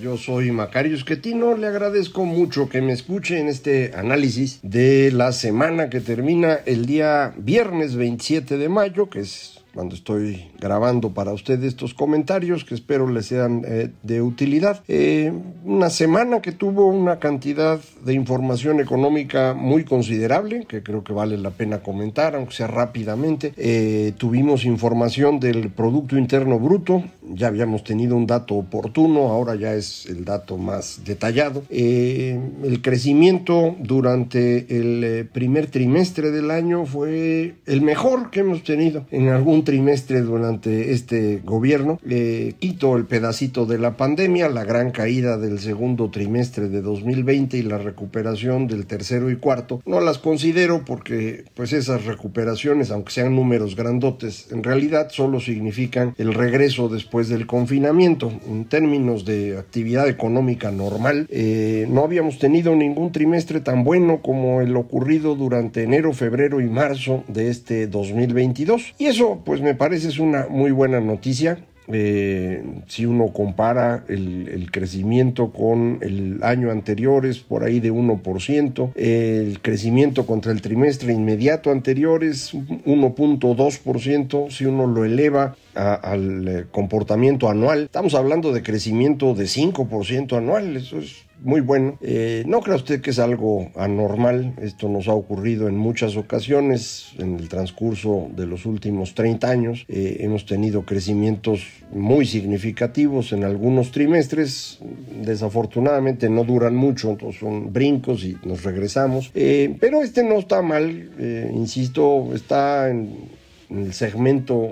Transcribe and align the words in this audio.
Yo 0.00 0.18
soy 0.18 0.52
Macario 0.52 0.94
Esquetino, 0.94 1.56
le 1.56 1.66
agradezco 1.66 2.26
mucho 2.26 2.68
que 2.68 2.82
me 2.82 2.92
escuche 2.92 3.38
en 3.40 3.48
este 3.48 3.92
análisis 3.94 4.60
de 4.62 5.10
la 5.10 5.32
semana 5.32 5.88
que 5.88 6.00
termina 6.00 6.60
el 6.66 6.84
día 6.84 7.32
viernes 7.38 7.96
27 7.96 8.58
de 8.58 8.68
mayo, 8.68 9.08
que 9.08 9.20
es 9.20 9.55
cuando 9.76 9.94
estoy 9.94 10.46
grabando 10.58 11.10
para 11.10 11.34
ustedes 11.34 11.66
estos 11.66 11.92
comentarios 11.92 12.64
que 12.64 12.74
espero 12.74 13.10
les 13.10 13.26
sean 13.26 13.62
eh, 13.66 13.90
de 14.02 14.22
utilidad. 14.22 14.82
Eh, 14.88 15.30
una 15.66 15.90
semana 15.90 16.40
que 16.40 16.52
tuvo 16.52 16.86
una 16.86 17.18
cantidad 17.18 17.78
de 18.02 18.14
información 18.14 18.80
económica 18.80 19.52
muy 19.52 19.84
considerable, 19.84 20.64
que 20.66 20.82
creo 20.82 21.04
que 21.04 21.12
vale 21.12 21.36
la 21.36 21.50
pena 21.50 21.82
comentar, 21.82 22.36
aunque 22.36 22.54
sea 22.54 22.68
rápidamente. 22.68 23.52
Eh, 23.58 24.14
tuvimos 24.16 24.64
información 24.64 25.40
del 25.40 25.68
Producto 25.68 26.16
Interno 26.16 26.58
Bruto, 26.58 27.04
ya 27.28 27.48
habíamos 27.48 27.84
tenido 27.84 28.16
un 28.16 28.26
dato 28.26 28.54
oportuno, 28.54 29.28
ahora 29.28 29.56
ya 29.56 29.74
es 29.74 30.06
el 30.06 30.24
dato 30.24 30.56
más 30.56 31.02
detallado. 31.04 31.64
el 31.68 32.80
crecimiento 32.80 33.76
durante 33.78 34.74
el 34.74 35.26
primer 35.26 35.66
trimestre 35.66 36.30
del 36.30 36.50
año 36.50 36.86
fue 36.86 37.56
el 37.66 37.82
mejor 37.82 38.30
que 38.30 38.40
hemos 38.40 38.62
tenido 38.62 39.04
en 39.10 39.28
algún 39.28 39.65
trimestre 39.66 40.22
durante 40.22 40.92
este 40.92 41.42
gobierno. 41.44 42.00
Eh, 42.08 42.54
quito 42.58 42.96
el 42.96 43.04
pedacito 43.04 43.66
de 43.66 43.78
la 43.78 43.98
pandemia, 43.98 44.48
la 44.48 44.64
gran 44.64 44.92
caída 44.92 45.36
del 45.36 45.58
segundo 45.58 46.08
trimestre 46.10 46.70
de 46.70 46.80
2020 46.80 47.58
y 47.58 47.62
la 47.62 47.76
recuperación 47.76 48.68
del 48.68 48.86
tercero 48.86 49.30
y 49.30 49.36
cuarto. 49.36 49.82
No 49.84 50.00
las 50.00 50.16
considero 50.16 50.84
porque 50.86 51.44
pues 51.54 51.74
esas 51.74 52.06
recuperaciones, 52.06 52.90
aunque 52.90 53.12
sean 53.12 53.34
números 53.34 53.76
grandotes, 53.76 54.48
en 54.50 54.62
realidad 54.62 55.08
solo 55.10 55.40
significan 55.40 56.14
el 56.16 56.32
regreso 56.32 56.88
después 56.88 57.28
del 57.28 57.46
confinamiento. 57.46 58.32
En 58.48 58.64
términos 58.64 59.24
de 59.24 59.58
actividad 59.58 60.08
económica 60.08 60.70
normal, 60.70 61.26
eh, 61.28 61.86
no 61.90 62.04
habíamos 62.04 62.38
tenido 62.38 62.74
ningún 62.76 63.10
trimestre 63.12 63.60
tan 63.60 63.82
bueno 63.82 64.20
como 64.22 64.60
el 64.60 64.76
ocurrido 64.76 65.34
durante 65.34 65.82
enero, 65.82 66.12
febrero 66.12 66.60
y 66.60 66.68
marzo 66.68 67.24
de 67.26 67.50
este 67.50 67.88
2022. 67.88 68.94
Y 68.98 69.06
eso 69.06 69.42
pues 69.44 69.55
pues 69.56 69.64
me 69.64 69.74
parece 69.74 70.08
es 70.08 70.18
una 70.18 70.48
muy 70.50 70.70
buena 70.70 71.00
noticia. 71.00 71.56
Eh, 71.90 72.62
si 72.88 73.06
uno 73.06 73.28
compara 73.28 74.04
el, 74.06 74.68
crecimiento 74.70 75.50
con 75.50 75.98
el 76.02 76.42
año 76.42 76.70
anterior 76.70 77.24
es 77.24 77.38
por 77.38 77.64
ahí 77.64 77.80
de 77.80 77.90
1%, 77.90 78.92
el 78.96 79.60
crecimiento 79.62 80.26
contra 80.26 80.52
el 80.52 80.60
trimestre 80.60 81.14
inmediato 81.14 81.70
anterior 81.70 82.22
es 82.22 82.52
1.2%, 82.52 84.50
si 84.50 84.66
uno 84.66 84.86
lo 84.86 85.06
eleva 85.06 85.56
al 85.74 86.48
eh, 86.48 86.64
comportamiento 86.70 87.48
anual, 87.48 87.84
estamos 87.84 88.14
hablando 88.14 88.52
de 88.52 88.62
crecimiento 88.62 89.32
de 89.34 89.44
5% 89.44 90.36
anual, 90.36 90.76
eso 90.76 90.98
es 90.98 91.25
muy 91.40 91.60
bueno. 91.60 91.98
Eh, 92.00 92.44
no 92.46 92.60
crea 92.60 92.76
usted 92.76 93.00
que 93.00 93.10
es 93.10 93.18
algo 93.18 93.70
anormal, 93.76 94.54
esto 94.60 94.88
nos 94.88 95.08
ha 95.08 95.12
ocurrido 95.12 95.68
en 95.68 95.76
muchas 95.76 96.16
ocasiones 96.16 97.12
en 97.18 97.36
el 97.38 97.48
transcurso 97.48 98.28
de 98.34 98.46
los 98.46 98.66
últimos 98.66 99.14
30 99.14 99.48
años. 99.48 99.84
Eh, 99.88 100.18
hemos 100.20 100.46
tenido 100.46 100.84
crecimientos 100.84 101.66
muy 101.92 102.26
significativos 102.26 103.32
en 103.32 103.44
algunos 103.44 103.90
trimestres, 103.90 104.80
desafortunadamente 105.22 106.28
no 106.28 106.44
duran 106.44 106.74
mucho, 106.74 107.16
son 107.38 107.72
brincos 107.72 108.24
y 108.24 108.36
nos 108.44 108.64
regresamos. 108.64 109.30
Eh, 109.34 109.76
pero 109.80 110.02
este 110.02 110.22
no 110.22 110.38
está 110.38 110.62
mal, 110.62 111.10
insisto, 111.52 112.34
está 112.34 112.90
en 112.90 113.35
el 113.70 113.92
segmento 113.92 114.70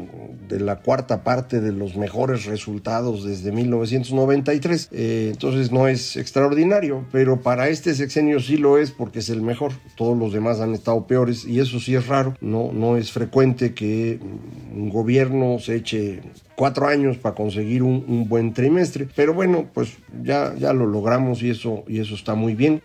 de 0.48 0.60
la 0.60 0.76
cuarta 0.76 1.24
parte 1.24 1.60
de 1.60 1.72
los 1.72 1.96
mejores 1.96 2.44
resultados 2.44 3.24
desde 3.24 3.52
1993. 3.52 4.88
Eh, 4.92 5.30
entonces 5.32 5.72
no 5.72 5.88
es 5.88 6.16
extraordinario, 6.16 7.04
pero 7.12 7.40
para 7.40 7.68
este 7.68 7.94
sexenio 7.94 8.40
sí 8.40 8.56
lo 8.56 8.78
es 8.78 8.90
porque 8.90 9.20
es 9.20 9.30
el 9.30 9.42
mejor. 9.42 9.72
Todos 9.96 10.16
los 10.16 10.32
demás 10.32 10.60
han 10.60 10.74
estado 10.74 11.06
peores 11.06 11.44
y 11.44 11.60
eso 11.60 11.80
sí 11.80 11.94
es 11.94 12.06
raro. 12.06 12.34
No, 12.40 12.70
no 12.72 12.96
es 12.96 13.10
frecuente 13.10 13.74
que 13.74 14.18
un 14.74 14.90
gobierno 14.90 15.58
se 15.58 15.76
eche 15.76 16.20
cuatro 16.56 16.86
años 16.86 17.16
para 17.16 17.34
conseguir 17.34 17.82
un, 17.82 18.04
un, 18.06 18.28
buen 18.28 18.52
trimestre. 18.52 19.08
Pero 19.14 19.34
bueno, 19.34 19.66
pues 19.72 19.96
ya, 20.22 20.54
ya 20.56 20.72
lo 20.72 20.86
logramos 20.86 21.42
y 21.42 21.50
eso, 21.50 21.84
y 21.88 22.00
eso 22.00 22.14
está 22.14 22.34
muy 22.34 22.54
bien. 22.54 22.82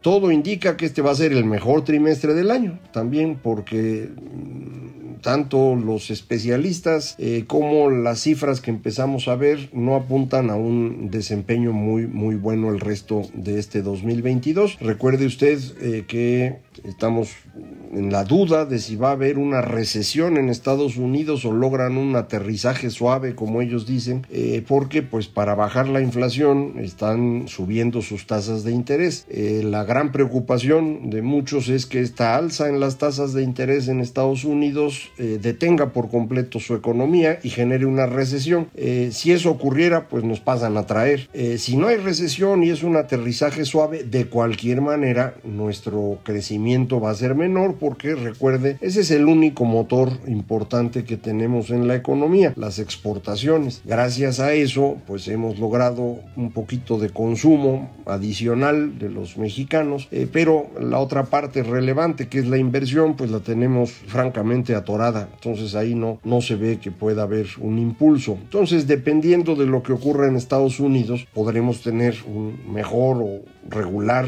Todo 0.00 0.32
indica 0.32 0.78
que 0.78 0.86
este 0.86 1.02
va 1.02 1.10
a 1.10 1.14
ser 1.14 1.32
el 1.32 1.44
mejor 1.44 1.84
trimestre 1.84 2.32
del 2.32 2.50
año, 2.50 2.78
también 2.90 3.38
porque 3.42 4.08
tanto 5.20 5.74
los 5.74 6.10
especialistas 6.10 7.14
eh, 7.18 7.44
como 7.46 7.90
las 7.90 8.20
cifras 8.20 8.60
que 8.60 8.70
empezamos 8.70 9.28
a 9.28 9.36
ver 9.36 9.70
no 9.72 9.94
apuntan 9.94 10.50
a 10.50 10.56
un 10.56 11.10
desempeño 11.10 11.72
muy, 11.72 12.06
muy 12.06 12.36
bueno 12.36 12.70
el 12.70 12.80
resto 12.80 13.22
de 13.34 13.58
este 13.58 13.82
2022. 13.82 14.78
Recuerde 14.80 15.26
usted 15.26 15.60
eh, 15.80 16.04
que 16.06 16.58
estamos 16.84 17.30
en 17.92 18.12
la 18.12 18.24
duda 18.24 18.64
de 18.64 18.78
si 18.78 18.96
va 18.96 19.10
a 19.10 19.12
haber 19.12 19.38
una 19.38 19.60
recesión 19.60 20.36
en 20.36 20.48
Estados 20.48 20.96
Unidos 20.96 21.44
o 21.44 21.52
logran 21.52 21.96
un 21.96 22.16
aterrizaje 22.16 22.90
suave, 22.90 23.34
como 23.34 23.62
ellos 23.62 23.86
dicen, 23.86 24.26
eh, 24.30 24.64
porque 24.66 25.02
pues 25.02 25.28
para 25.28 25.54
bajar 25.54 25.88
la 25.88 26.00
inflación 26.00 26.74
están 26.78 27.48
subiendo 27.48 28.02
sus 28.02 28.26
tasas 28.26 28.64
de 28.64 28.72
interés. 28.72 29.26
la 29.30 29.84
gran 29.84 30.12
preocupación 30.12 31.10
de 31.10 31.22
muchos 31.22 31.68
es 31.68 31.86
que 31.86 32.00
esta 32.00 32.36
alza 32.36 32.68
en 32.68 32.80
las 32.80 32.98
tasas 32.98 33.32
de 33.32 33.42
interés 33.42 33.88
en 33.88 34.00
Estados 34.00 34.44
Unidos 34.44 35.10
eh, 35.18 35.38
detenga 35.40 35.92
por 35.92 36.10
completo 36.10 36.60
su 36.60 36.74
economía 36.74 37.38
y 37.42 37.50
genere 37.50 37.86
una 37.86 38.06
recesión. 38.06 38.68
Eh, 38.74 39.10
si 39.12 39.32
eso 39.32 39.50
ocurriera, 39.50 40.08
pues 40.08 40.24
nos 40.24 40.40
pasan 40.40 40.76
a 40.76 40.86
traer. 40.86 41.28
Eh, 41.32 41.58
si 41.58 41.76
no 41.76 41.88
hay 41.88 41.96
recesión 41.96 42.62
y 42.62 42.70
es 42.70 42.82
un 42.82 42.96
aterrizaje 42.96 43.64
suave, 43.64 44.04
de 44.04 44.26
cualquier 44.26 44.80
manera 44.80 45.34
nuestro 45.44 46.18
crecimiento 46.22 47.00
va 47.00 47.10
a 47.10 47.14
ser 47.14 47.34
menor 47.34 47.76
porque 47.80 48.14
recuerde, 48.14 48.78
ese 48.80 49.00
es 49.00 49.10
el 49.10 49.26
único 49.26 49.64
motor 49.64 50.10
importante 50.26 51.04
que 51.04 51.16
tenemos 51.16 51.70
en 51.70 51.88
la 51.88 51.96
economía, 51.96 52.52
las 52.56 52.78
exportaciones. 52.78 53.82
Gracias 53.84 54.38
a 54.38 54.52
eso, 54.52 54.98
pues 55.06 55.26
hemos 55.28 55.58
logrado 55.58 56.20
un 56.36 56.52
poquito 56.52 56.98
de 56.98 57.10
consumo 57.10 57.90
adicional 58.06 58.98
de 58.98 59.08
los 59.08 59.38
mexicanos, 59.38 60.08
pero 60.32 60.68
la 60.80 60.98
otra 60.98 61.24
parte 61.24 61.62
relevante 61.62 62.28
que 62.28 62.38
es 62.38 62.46
la 62.46 62.58
inversión, 62.58 63.16
pues 63.16 63.30
la 63.30 63.40
tenemos 63.40 63.90
francamente 63.90 64.74
atorada 64.74 65.00
entonces 65.34 65.74
ahí 65.74 65.94
no, 65.94 66.20
no 66.24 66.40
se 66.40 66.56
ve 66.56 66.78
que 66.78 66.90
pueda 66.90 67.22
haber 67.22 67.46
un 67.58 67.78
impulso. 67.78 68.36
Entonces, 68.40 68.86
dependiendo 68.86 69.54
de 69.54 69.66
lo 69.66 69.82
que 69.82 69.92
ocurra 69.92 70.28
en 70.28 70.36
Estados 70.36 70.80
Unidos, 70.80 71.26
podremos 71.32 71.82
tener 71.82 72.16
un 72.26 72.72
mejor 72.72 73.22
o 73.22 73.40
regular 73.68 74.26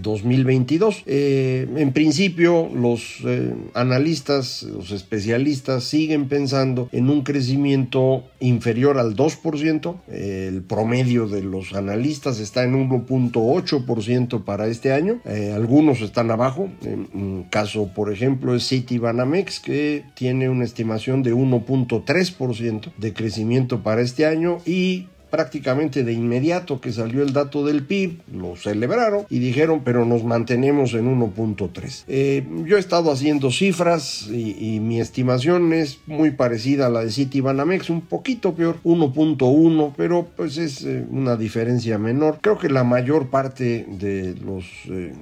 2022. 0.00 0.98
Eh, 0.98 1.02
eh, 1.06 1.68
en 1.76 1.92
principio, 1.92 2.68
los 2.74 3.18
eh, 3.24 3.54
analistas, 3.74 4.62
los 4.62 4.90
especialistas 4.90 5.84
siguen 5.84 6.28
pensando 6.28 6.88
en 6.92 7.10
un 7.10 7.22
crecimiento 7.22 8.24
inferior 8.40 8.98
al 8.98 9.16
2%. 9.16 9.96
el 10.08 10.62
promedio 10.62 11.28
de 11.28 11.42
los 11.42 11.74
analistas 11.74 12.40
está 12.40 12.64
en 12.64 12.88
1.8% 12.88 14.44
para 14.44 14.66
este 14.66 14.92
año. 14.92 15.20
algunos 15.54 16.00
están 16.00 16.30
abajo. 16.30 16.68
Un 17.14 17.46
caso, 17.50 17.88
por 17.94 18.12
ejemplo, 18.12 18.54
es 18.54 18.68
Citibanamex, 18.68 19.60
que 19.60 20.04
tiene 20.14 20.48
una 20.48 20.64
estimación 20.64 21.22
de 21.22 21.34
1.3% 21.34 22.92
de 22.96 23.12
crecimiento 23.12 23.82
para 23.82 24.02
este 24.02 24.26
año 24.26 24.58
y 24.66 25.06
prácticamente 25.32 26.04
de 26.04 26.12
inmediato 26.12 26.78
que 26.78 26.92
salió 26.92 27.22
el 27.22 27.32
dato 27.32 27.64
del 27.64 27.84
PIB, 27.84 28.20
lo 28.34 28.54
celebraron 28.54 29.24
y 29.30 29.38
dijeron, 29.38 29.80
pero 29.82 30.04
nos 30.04 30.24
mantenemos 30.24 30.92
en 30.92 31.06
1.3. 31.18 32.04
Eh, 32.06 32.46
yo 32.66 32.76
he 32.76 32.80
estado 32.80 33.10
haciendo 33.10 33.50
cifras 33.50 34.28
y, 34.30 34.78
mi 34.82 35.00
estimación 35.00 35.72
es 35.72 36.00
muy 36.06 36.32
parecida 36.32 36.86
a 36.86 36.90
la 36.90 37.02
de 37.02 37.10
Citibanamex, 37.10 37.88
un 37.88 38.02
poquito 38.02 38.54
peor, 38.54 38.76
1.1, 38.84 39.94
pero 39.96 40.28
pues 40.36 40.58
es 40.58 40.84
eh, 40.84 41.02
una 41.08 41.36
diferencia 41.36 41.96
menor. 41.96 42.38
Creo 42.42 42.58
que 42.58 42.68
la 42.68 42.84
mayor 42.84 43.30
parte 43.30 43.86
de 43.88 44.34
los 44.34 44.66
eh, 44.90 45.14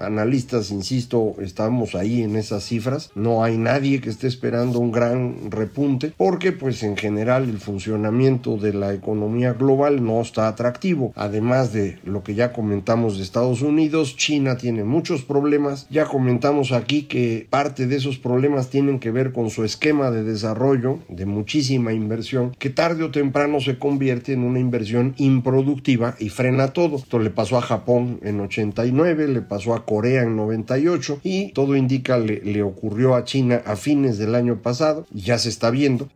analistas, 0.00 0.70
insisto, 0.70 1.34
estamos 1.40 1.94
ahí 1.94 2.22
en 2.22 2.36
esas 2.36 2.64
cifras. 2.64 3.10
No 3.14 3.44
hay 3.44 3.56
nadie 3.56 4.00
que 4.00 4.10
esté 4.10 4.26
esperando 4.26 4.78
un 4.78 4.92
gran 4.92 5.50
repunte 5.50 6.12
porque 6.16 6.52
pues 6.52 6.82
en 6.82 6.96
general 6.96 7.48
el 7.48 7.58
funcionamiento 7.58 8.56
de 8.56 8.72
la 8.72 8.92
economía 8.94 9.52
global 9.52 10.04
no 10.04 10.20
está 10.20 10.48
atractivo. 10.48 11.12
Además 11.16 11.72
de 11.72 11.98
lo 12.04 12.22
que 12.22 12.34
ya 12.34 12.52
comentamos 12.52 13.16
de 13.16 13.24
Estados 13.24 13.62
Unidos, 13.62 14.16
China 14.16 14.56
tiene 14.56 14.84
muchos 14.84 15.22
problemas. 15.22 15.86
Ya 15.90 16.06
comentamos 16.06 16.72
aquí 16.72 17.02
que 17.02 17.46
parte 17.50 17.86
de 17.86 17.96
esos 17.96 18.18
problemas 18.18 18.70
tienen 18.70 18.98
que 18.98 19.10
ver 19.10 19.32
con 19.32 19.50
su 19.50 19.64
esquema 19.64 20.10
de 20.10 20.24
desarrollo 20.24 20.98
de 21.08 21.26
muchísima 21.26 21.92
inversión 21.92 22.54
que 22.58 22.70
tarde 22.70 23.04
o 23.04 23.10
temprano 23.10 23.60
se 23.60 23.78
convierte 23.78 24.32
en 24.32 24.44
una 24.44 24.60
inversión 24.60 25.14
improductiva 25.16 26.14
y 26.18 26.28
frena 26.28 26.68
todo. 26.68 26.96
Esto 26.96 27.18
le 27.18 27.30
pasó 27.30 27.58
a 27.58 27.62
Japón 27.62 28.20
en 28.22 28.40
89, 28.40 29.28
le 29.28 29.42
pasó 29.42 29.74
a 29.74 29.84
Corea 29.90 30.22
en 30.22 30.36
98 30.36 31.18
y 31.24 31.50
todo 31.50 31.74
indica 31.74 32.16
le, 32.16 32.44
le 32.44 32.62
ocurrió 32.62 33.16
a 33.16 33.24
China 33.24 33.60
a 33.66 33.74
fines 33.74 34.18
del 34.18 34.36
año 34.36 34.62
pasado 34.62 35.04
y 35.12 35.22
ya 35.22 35.36
se 35.36 35.48
está 35.48 35.68
viendo. 35.72 36.08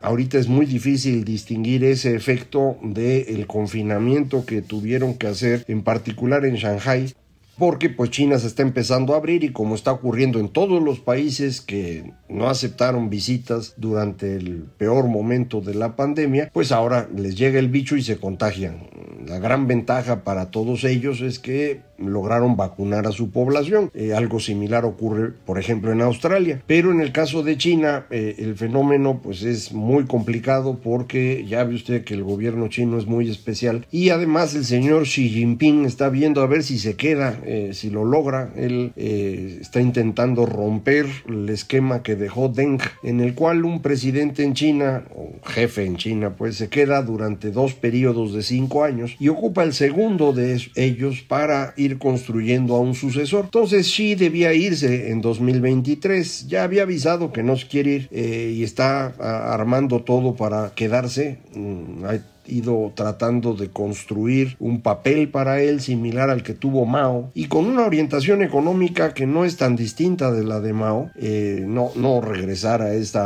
Ahorita 0.00 0.38
es 0.38 0.48
muy 0.48 0.66
difícil 0.66 1.24
distinguir 1.24 1.84
ese 1.84 2.16
efecto 2.16 2.78
del 2.82 3.46
confinamiento 3.46 4.44
que 4.44 4.60
tuvieron 4.60 5.14
que 5.14 5.28
hacer, 5.28 5.64
en 5.68 5.82
particular 5.82 6.44
en 6.44 6.56
Shanghai, 6.56 7.14
porque 7.58 7.88
pues 7.88 8.10
China 8.10 8.38
se 8.38 8.48
está 8.48 8.62
empezando 8.62 9.14
a 9.14 9.18
abrir 9.18 9.44
y 9.44 9.52
como 9.52 9.74
está 9.74 9.92
ocurriendo 9.92 10.38
en 10.40 10.48
todos 10.48 10.82
los 10.82 11.00
países 11.00 11.60
que 11.60 12.12
no 12.28 12.48
aceptaron 12.48 13.08
visitas 13.08 13.74
durante 13.76 14.36
el 14.36 14.64
peor 14.76 15.06
momento 15.06 15.60
de 15.60 15.74
la 15.74 15.96
pandemia, 15.96 16.50
pues 16.52 16.72
ahora 16.72 17.08
les 17.14 17.36
llega 17.36 17.58
el 17.58 17.68
bicho 17.68 17.96
y 17.96 18.02
se 18.02 18.18
contagian. 18.18 18.88
La 19.26 19.38
gran 19.38 19.66
ventaja 19.66 20.22
para 20.22 20.50
todos 20.50 20.84
ellos 20.84 21.20
es 21.20 21.38
que 21.38 21.80
lograron 21.98 22.56
vacunar 22.56 23.06
a 23.06 23.12
su 23.12 23.30
población. 23.30 23.90
Eh, 23.94 24.14
algo 24.14 24.40
similar 24.40 24.84
ocurre, 24.84 25.32
por 25.44 25.58
ejemplo, 25.58 25.92
en 25.92 26.00
Australia. 26.00 26.62
Pero 26.66 26.90
en 26.90 27.00
el 27.00 27.12
caso 27.12 27.42
de 27.42 27.56
China, 27.56 28.06
eh, 28.10 28.36
el 28.38 28.54
fenómeno 28.56 29.20
pues 29.22 29.42
es 29.42 29.72
muy 29.72 30.04
complicado 30.04 30.78
porque 30.82 31.44
ya 31.48 31.64
ve 31.64 31.74
usted 31.74 32.04
que 32.04 32.14
el 32.14 32.22
gobierno 32.22 32.68
chino 32.68 32.98
es 32.98 33.06
muy 33.06 33.30
especial 33.30 33.86
y 33.90 34.10
además 34.10 34.54
el 34.54 34.64
señor 34.64 35.04
Xi 35.04 35.28
Jinping 35.28 35.84
está 35.84 36.08
viendo 36.08 36.42
a 36.42 36.46
ver 36.46 36.62
si 36.62 36.78
se 36.78 36.96
queda, 36.96 37.38
eh, 37.44 37.70
si 37.72 37.90
lo 37.90 38.04
logra. 38.04 38.52
Él 38.56 38.92
está 38.96 39.80
intentando 39.80 40.46
romper 40.46 41.06
el 41.28 41.48
esquema 41.48 42.02
que 42.02 42.16
dejó 42.16 42.48
Deng, 42.48 42.80
en 43.02 43.20
el 43.20 43.34
cual 43.34 43.64
un 43.64 43.82
presidente 43.82 44.42
en 44.42 44.54
China, 44.54 45.04
o 45.14 45.32
jefe 45.44 45.84
en 45.84 45.96
China, 45.96 46.34
pues 46.36 46.56
se 46.56 46.68
queda 46.68 47.02
durante 47.02 47.50
dos 47.50 47.74
periodos 47.74 48.32
de 48.32 48.42
cinco 48.42 48.84
años 48.84 49.16
y 49.18 49.28
ocupa 49.28 49.62
el 49.62 49.72
segundo 49.72 50.32
de 50.32 50.60
ellos 50.74 51.22
para 51.22 51.74
ir 51.76 51.85
construyendo 51.94 52.74
a 52.74 52.80
un 52.80 52.94
sucesor. 52.94 53.44
Entonces 53.44 53.86
Xi 53.86 54.14
debía 54.14 54.52
irse 54.52 55.10
en 55.10 55.20
2023. 55.20 56.48
Ya 56.48 56.64
había 56.64 56.82
avisado 56.82 57.32
que 57.32 57.42
no 57.42 57.56
se 57.56 57.66
quiere 57.68 57.90
ir 57.90 58.08
eh, 58.10 58.52
y 58.56 58.62
está 58.64 59.06
armando 59.52 60.02
todo 60.02 60.34
para 60.34 60.74
quedarse. 60.74 61.38
Mm, 61.54 62.04
ha 62.04 62.18
ido 62.48 62.92
tratando 62.94 63.54
de 63.54 63.70
construir 63.70 64.56
un 64.58 64.80
papel 64.80 65.28
para 65.30 65.60
él 65.60 65.80
similar 65.80 66.30
al 66.30 66.42
que 66.42 66.54
tuvo 66.54 66.86
Mao 66.86 67.30
y 67.34 67.46
con 67.46 67.66
una 67.66 67.84
orientación 67.84 68.42
económica 68.42 69.14
que 69.14 69.26
no 69.26 69.44
es 69.44 69.56
tan 69.56 69.76
distinta 69.76 70.30
de 70.30 70.44
la 70.44 70.60
de 70.60 70.72
Mao, 70.72 71.10
eh, 71.16 71.64
no, 71.66 71.90
no 71.96 72.20
regresar 72.20 72.82
a 72.82 72.94
este 72.94 73.18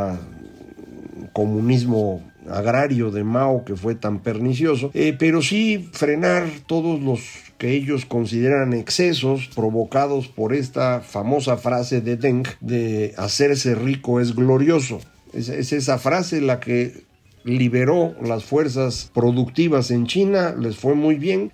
comunismo 1.33 2.23
agrario 2.49 3.11
de 3.11 3.25
Mao 3.25 3.65
que 3.65 3.77
fue 3.77 3.95
tan 3.95 4.21
pernicioso, 4.21 4.91
eh, 4.95 5.15
pero 5.19 5.43
sí 5.43 5.89
frenar 5.93 6.47
todos 6.67 7.01
los 7.01 7.50
que 7.61 7.75
ellos 7.75 8.07
consideran 8.07 8.73
excesos 8.73 9.49
provocados 9.55 10.29
por 10.29 10.55
esta 10.55 11.03
famosa 11.03 11.59
frase 11.59 12.01
de 12.01 12.17
Deng 12.17 12.45
de 12.61 13.13
hacerse 13.19 13.75
rico 13.75 14.19
es 14.19 14.35
glorioso. 14.35 14.99
Es, 15.35 15.51
es 15.51 15.75
esa 15.75 15.99
frase 15.99 16.41
la 16.41 16.59
que 16.59 17.05
liberó 17.45 18.15
las 18.23 18.45
fuerzas 18.45 19.11
productivas 19.13 19.91
en 19.91 20.07
China, 20.07 20.55
les 20.59 20.79
fue 20.79 20.95
muy 20.95 21.17
bien, 21.17 21.53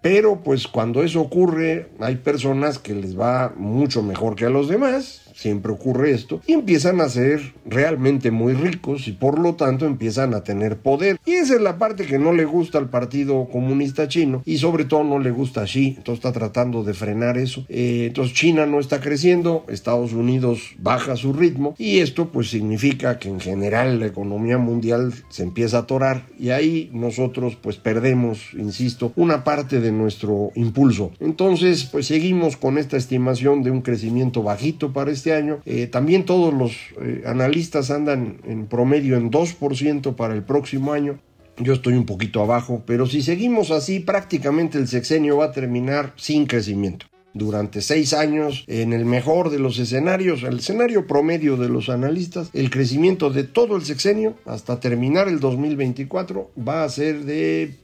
pero 0.00 0.44
pues 0.44 0.68
cuando 0.68 1.02
eso 1.02 1.20
ocurre 1.20 1.88
hay 1.98 2.14
personas 2.16 2.78
que 2.78 2.94
les 2.94 3.18
va 3.18 3.52
mucho 3.56 4.00
mejor 4.04 4.36
que 4.36 4.44
a 4.44 4.50
los 4.50 4.68
demás 4.68 5.27
siempre 5.38 5.70
ocurre 5.70 6.10
esto, 6.10 6.40
y 6.46 6.52
empiezan 6.52 7.00
a 7.00 7.08
ser 7.08 7.54
realmente 7.64 8.32
muy 8.32 8.54
ricos 8.54 9.06
y 9.06 9.12
por 9.12 9.38
lo 9.38 9.54
tanto 9.54 9.86
empiezan 9.86 10.34
a 10.34 10.42
tener 10.42 10.78
poder. 10.78 11.20
Y 11.24 11.34
esa 11.34 11.54
es 11.54 11.60
la 11.60 11.78
parte 11.78 12.06
que 12.06 12.18
no 12.18 12.32
le 12.32 12.44
gusta 12.44 12.78
al 12.78 12.90
Partido 12.90 13.48
Comunista 13.50 14.08
Chino 14.08 14.42
y 14.44 14.58
sobre 14.58 14.84
todo 14.84 15.04
no 15.04 15.20
le 15.20 15.30
gusta 15.30 15.62
a 15.62 15.64
Xi, 15.64 15.94
entonces 15.96 16.24
está 16.24 16.32
tratando 16.32 16.82
de 16.82 16.92
frenar 16.92 17.38
eso. 17.38 17.64
Eh, 17.68 18.06
entonces 18.08 18.34
China 18.34 18.66
no 18.66 18.80
está 18.80 19.00
creciendo, 19.00 19.64
Estados 19.68 20.12
Unidos 20.12 20.74
baja 20.78 21.14
su 21.14 21.32
ritmo 21.32 21.76
y 21.78 21.98
esto 21.98 22.30
pues 22.30 22.50
significa 22.50 23.20
que 23.20 23.28
en 23.28 23.38
general 23.38 24.00
la 24.00 24.06
economía 24.06 24.58
mundial 24.58 25.14
se 25.28 25.44
empieza 25.44 25.76
a 25.76 25.80
atorar 25.82 26.26
y 26.36 26.50
ahí 26.50 26.90
nosotros 26.92 27.56
pues 27.60 27.76
perdemos, 27.76 28.40
insisto, 28.54 29.12
una 29.14 29.44
parte 29.44 29.80
de 29.80 29.92
nuestro 29.92 30.50
impulso. 30.56 31.12
Entonces 31.20 31.84
pues 31.84 32.08
seguimos 32.08 32.56
con 32.56 32.76
esta 32.76 32.96
estimación 32.96 33.62
de 33.62 33.70
un 33.70 33.82
crecimiento 33.82 34.42
bajito 34.42 34.92
para 34.92 35.12
este 35.12 35.27
este 35.28 35.34
año. 35.34 35.60
Eh, 35.66 35.86
también 35.86 36.24
todos 36.24 36.54
los 36.54 36.72
eh, 37.02 37.22
analistas 37.26 37.90
andan 37.90 38.38
en 38.44 38.66
promedio 38.66 39.16
en 39.16 39.30
2% 39.30 40.14
para 40.14 40.34
el 40.34 40.42
próximo 40.42 40.92
año. 40.92 41.18
Yo 41.58 41.72
estoy 41.74 41.94
un 41.94 42.06
poquito 42.06 42.40
abajo, 42.40 42.82
pero 42.86 43.06
si 43.06 43.20
seguimos 43.20 43.70
así, 43.70 44.00
prácticamente 44.00 44.78
el 44.78 44.86
sexenio 44.86 45.38
va 45.38 45.46
a 45.46 45.52
terminar 45.52 46.12
sin 46.16 46.46
crecimiento 46.46 47.06
durante 47.34 47.82
seis 47.82 48.14
años, 48.14 48.64
en 48.66 48.92
el 48.92 49.04
mejor 49.04 49.50
de 49.50 49.58
los 49.58 49.78
escenarios, 49.78 50.42
el 50.42 50.58
escenario 50.58 51.06
promedio 51.06 51.56
de 51.56 51.68
los 51.68 51.88
analistas, 51.88 52.50
el 52.52 52.70
crecimiento 52.70 53.30
de 53.30 53.44
todo 53.44 53.76
el 53.76 53.84
sexenio 53.84 54.34
hasta 54.44 54.80
terminar 54.80 55.28
el 55.28 55.38
2024 55.38 56.50
va 56.66 56.84
a 56.84 56.88
ser 56.88 57.24
de 57.24 57.76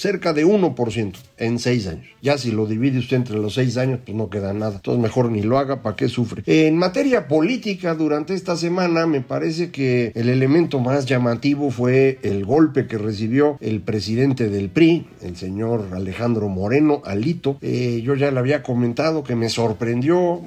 cerca 0.00 0.32
de 0.32 0.46
1% 0.46 1.12
en 1.36 1.58
6 1.58 1.86
años. 1.86 2.06
Ya 2.22 2.38
si 2.38 2.50
lo 2.50 2.66
divide 2.66 2.98
usted 2.98 3.16
entre 3.16 3.36
los 3.36 3.54
6 3.54 3.76
años, 3.76 4.00
pues 4.04 4.16
no 4.16 4.30
queda 4.30 4.52
nada. 4.52 4.76
Entonces 4.76 5.02
mejor 5.02 5.30
ni 5.30 5.42
lo 5.42 5.58
haga, 5.58 5.82
¿para 5.82 5.96
qué 5.96 6.08
sufre? 6.08 6.42
En 6.46 6.76
materia 6.76 7.28
política, 7.28 7.94
durante 7.94 8.34
esta 8.34 8.56
semana 8.56 9.06
me 9.06 9.20
parece 9.20 9.70
que 9.70 10.12
el 10.14 10.28
elemento 10.28 10.80
más 10.80 11.06
llamativo 11.06 11.70
fue 11.70 12.18
el 12.22 12.44
golpe 12.44 12.86
que 12.86 12.98
recibió 12.98 13.58
el 13.60 13.80
presidente 13.80 14.48
del 14.48 14.70
PRI, 14.70 15.06
el 15.22 15.36
señor 15.36 15.88
Alejandro 15.92 16.48
Moreno, 16.48 17.02
Alito. 17.04 17.58
Eh, 17.60 18.00
yo 18.04 18.14
ya 18.14 18.30
le 18.30 18.38
había 18.38 18.62
comentado 18.62 19.24
que 19.24 19.36
me 19.36 19.48
sorprendió 19.48 20.40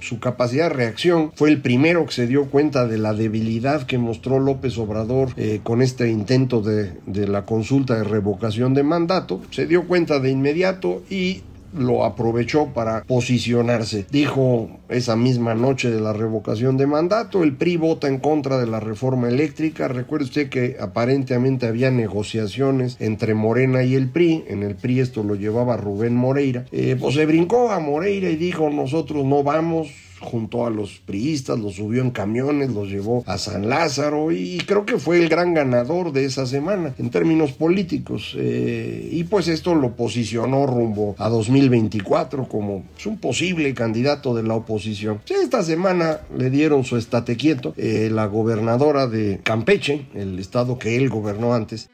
su 0.00 0.18
capacidad 0.18 0.68
de 0.68 0.74
reacción. 0.74 1.32
Fue 1.34 1.48
el 1.48 1.60
primero 1.60 2.06
que 2.06 2.12
se 2.12 2.26
dio 2.26 2.46
cuenta 2.46 2.86
de 2.86 2.98
la 2.98 3.14
debilidad 3.14 3.86
que 3.86 3.98
mostró 3.98 4.38
López 4.40 4.76
Obrador 4.78 5.30
eh, 5.36 5.60
con 5.62 5.80
este 5.80 6.10
intento 6.10 6.60
de 6.60 7.28
la 7.28 7.44
consulta 7.44 7.96
de 7.96 8.04
revocación 8.04 8.74
de 8.74 8.82
mandato. 8.82 9.40
Se 9.50 9.66
dio 9.66 9.86
cuenta 9.86 10.18
de 10.18 10.30
inmediato 10.30 11.02
y 11.08 11.42
lo 11.72 12.04
aprovechó 12.04 12.72
para 12.74 13.02
posicionarse. 13.04 14.06
Dijo 14.10 14.80
esa 14.88 15.16
misma 15.16 15.54
noche 15.54 15.90
de 15.90 16.00
la 16.00 16.12
revocación 16.12 16.76
de 16.76 16.86
mandato, 16.86 17.42
el 17.42 17.56
PRI 17.56 17.76
vota 17.76 18.08
en 18.08 18.18
contra 18.18 18.58
de 18.58 18.66
la 18.66 18.80
reforma 18.80 19.28
eléctrica. 19.28 19.88
Recuerde 19.88 20.24
usted 20.24 20.48
que 20.48 20.76
aparentemente 20.80 21.66
había 21.66 21.90
negociaciones 21.90 22.96
entre 23.00 23.34
Morena 23.34 23.82
y 23.82 23.94
el 23.94 24.08
PRI. 24.08 24.44
En 24.48 24.62
el 24.62 24.74
PRI 24.76 25.00
esto 25.00 25.22
lo 25.22 25.34
llevaba 25.34 25.76
Rubén 25.76 26.14
Moreira. 26.14 26.66
Eh, 26.72 26.96
pues 26.98 27.14
se 27.14 27.26
brincó 27.26 27.70
a 27.70 27.80
Moreira 27.80 28.28
y 28.30 28.36
dijo 28.36 28.70
nosotros 28.70 29.24
no 29.24 29.42
vamos 29.42 29.88
junto 30.22 30.66
a 30.66 30.70
los 30.70 31.00
priistas, 31.00 31.58
los 31.58 31.74
subió 31.74 32.02
en 32.02 32.10
camiones, 32.10 32.72
los 32.72 32.88
llevó 32.88 33.22
a 33.26 33.38
San 33.38 33.68
Lázaro 33.68 34.32
y 34.32 34.58
creo 34.66 34.86
que 34.86 34.98
fue 34.98 35.18
el 35.18 35.28
gran 35.28 35.54
ganador 35.54 36.12
de 36.12 36.24
esa 36.24 36.46
semana 36.46 36.94
en 36.98 37.10
términos 37.10 37.52
políticos. 37.52 38.34
Eh, 38.38 39.08
y 39.12 39.24
pues 39.24 39.48
esto 39.48 39.74
lo 39.74 39.94
posicionó 39.96 40.66
rumbo 40.66 41.14
a 41.18 41.28
2024 41.28 42.48
como 42.48 42.84
pues, 42.92 43.06
un 43.06 43.18
posible 43.18 43.74
candidato 43.74 44.34
de 44.34 44.42
la 44.42 44.54
oposición. 44.54 45.20
Esta 45.28 45.62
semana 45.62 46.20
le 46.36 46.50
dieron 46.50 46.84
su 46.84 46.96
estate 46.96 47.36
quieto, 47.36 47.74
eh, 47.76 48.08
la 48.12 48.26
gobernadora 48.26 49.06
de 49.06 49.40
Campeche, 49.42 50.06
el 50.14 50.38
estado 50.38 50.78
que 50.78 50.96
él 50.96 51.08
gobernó 51.08 51.54
antes, 51.54 51.90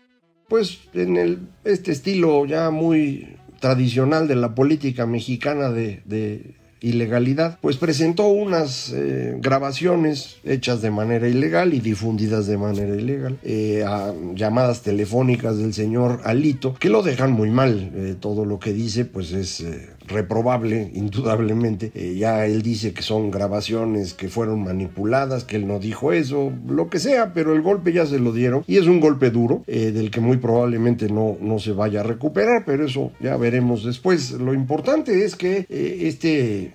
pues 0.49 0.78
en 0.94 1.49
este 1.64 1.92
estilo 1.92 2.47
ya 2.47 2.70
muy 2.70 3.37
tradicional 3.61 4.28
de 4.28 4.37
la 4.37 4.54
política 4.54 5.04
mexicana 5.04 5.70
de 5.70 6.02
ilegalidad, 6.80 7.58
pues 7.61 7.76
presentó 7.76 8.28
unas 8.28 8.92
eh, 8.94 9.37
grabaciones 9.40 10.37
hechas 10.44 10.82
de 10.82 10.90
manera 10.90 11.28
ilegal 11.28 11.75
y 11.75 11.80
difundidas 11.80 12.47
de 12.47 12.58
manera 12.58 12.94
ilegal, 12.94 13.38
eh, 13.42 13.85
a 13.87 14.12
llamadas 14.35 14.82
telefónicas 14.82 15.58
del 15.58 15.75
señor 15.75 16.20
Alito, 16.25 16.75
que 16.75 16.88
lo 16.88 17.02
dejan 17.02 17.32
muy 17.32 17.50
mal. 17.50 17.92
Eh, 17.94 18.16
todo 18.18 18.44
lo 18.44 18.58
que 18.58 18.73
dice, 18.73 19.04
pues 19.04 19.32
es 19.32 19.64
reprobable, 20.09 20.91
indudablemente. 20.95 21.93
ya 22.17 22.47
él 22.47 22.62
dice 22.62 22.93
que 22.93 23.03
son 23.03 23.31
grabaciones 23.31 24.15
que 24.15 24.29
fueron 24.29 24.65
manipuladas, 24.65 25.45
que 25.45 25.57
él 25.57 25.67
no 25.67 25.79
dijo 25.79 26.12
eso, 26.12 26.53
lo 26.67 26.88
que 26.88 26.99
sea, 26.99 27.33
pero 27.33 27.55
el 27.55 27.62
golpe 27.62 27.93
ya 27.93 28.07
se 28.07 28.19
lo 28.19 28.33
dieron 28.33 28.65
y 28.67 28.77
es 28.77 28.87
un 28.87 29.00
golpe 29.00 29.31
duro, 29.31 29.62
del 29.67 30.11
que 30.11 30.21
muy 30.21 30.38
probablemente 30.38 31.09
no, 31.09 31.37
no 31.41 31.59
se 31.59 31.73
vaya 31.73 32.00
a 32.00 32.03
recuperar, 32.05 32.65
pero 32.65 32.87
eso 32.87 33.12
ya 33.21 33.37
veremos 33.37 33.85
después. 33.85 34.33
Lo 34.33 34.55
importante 34.55 35.25
es 35.25 35.37
que 35.37 35.67
este 35.69 36.73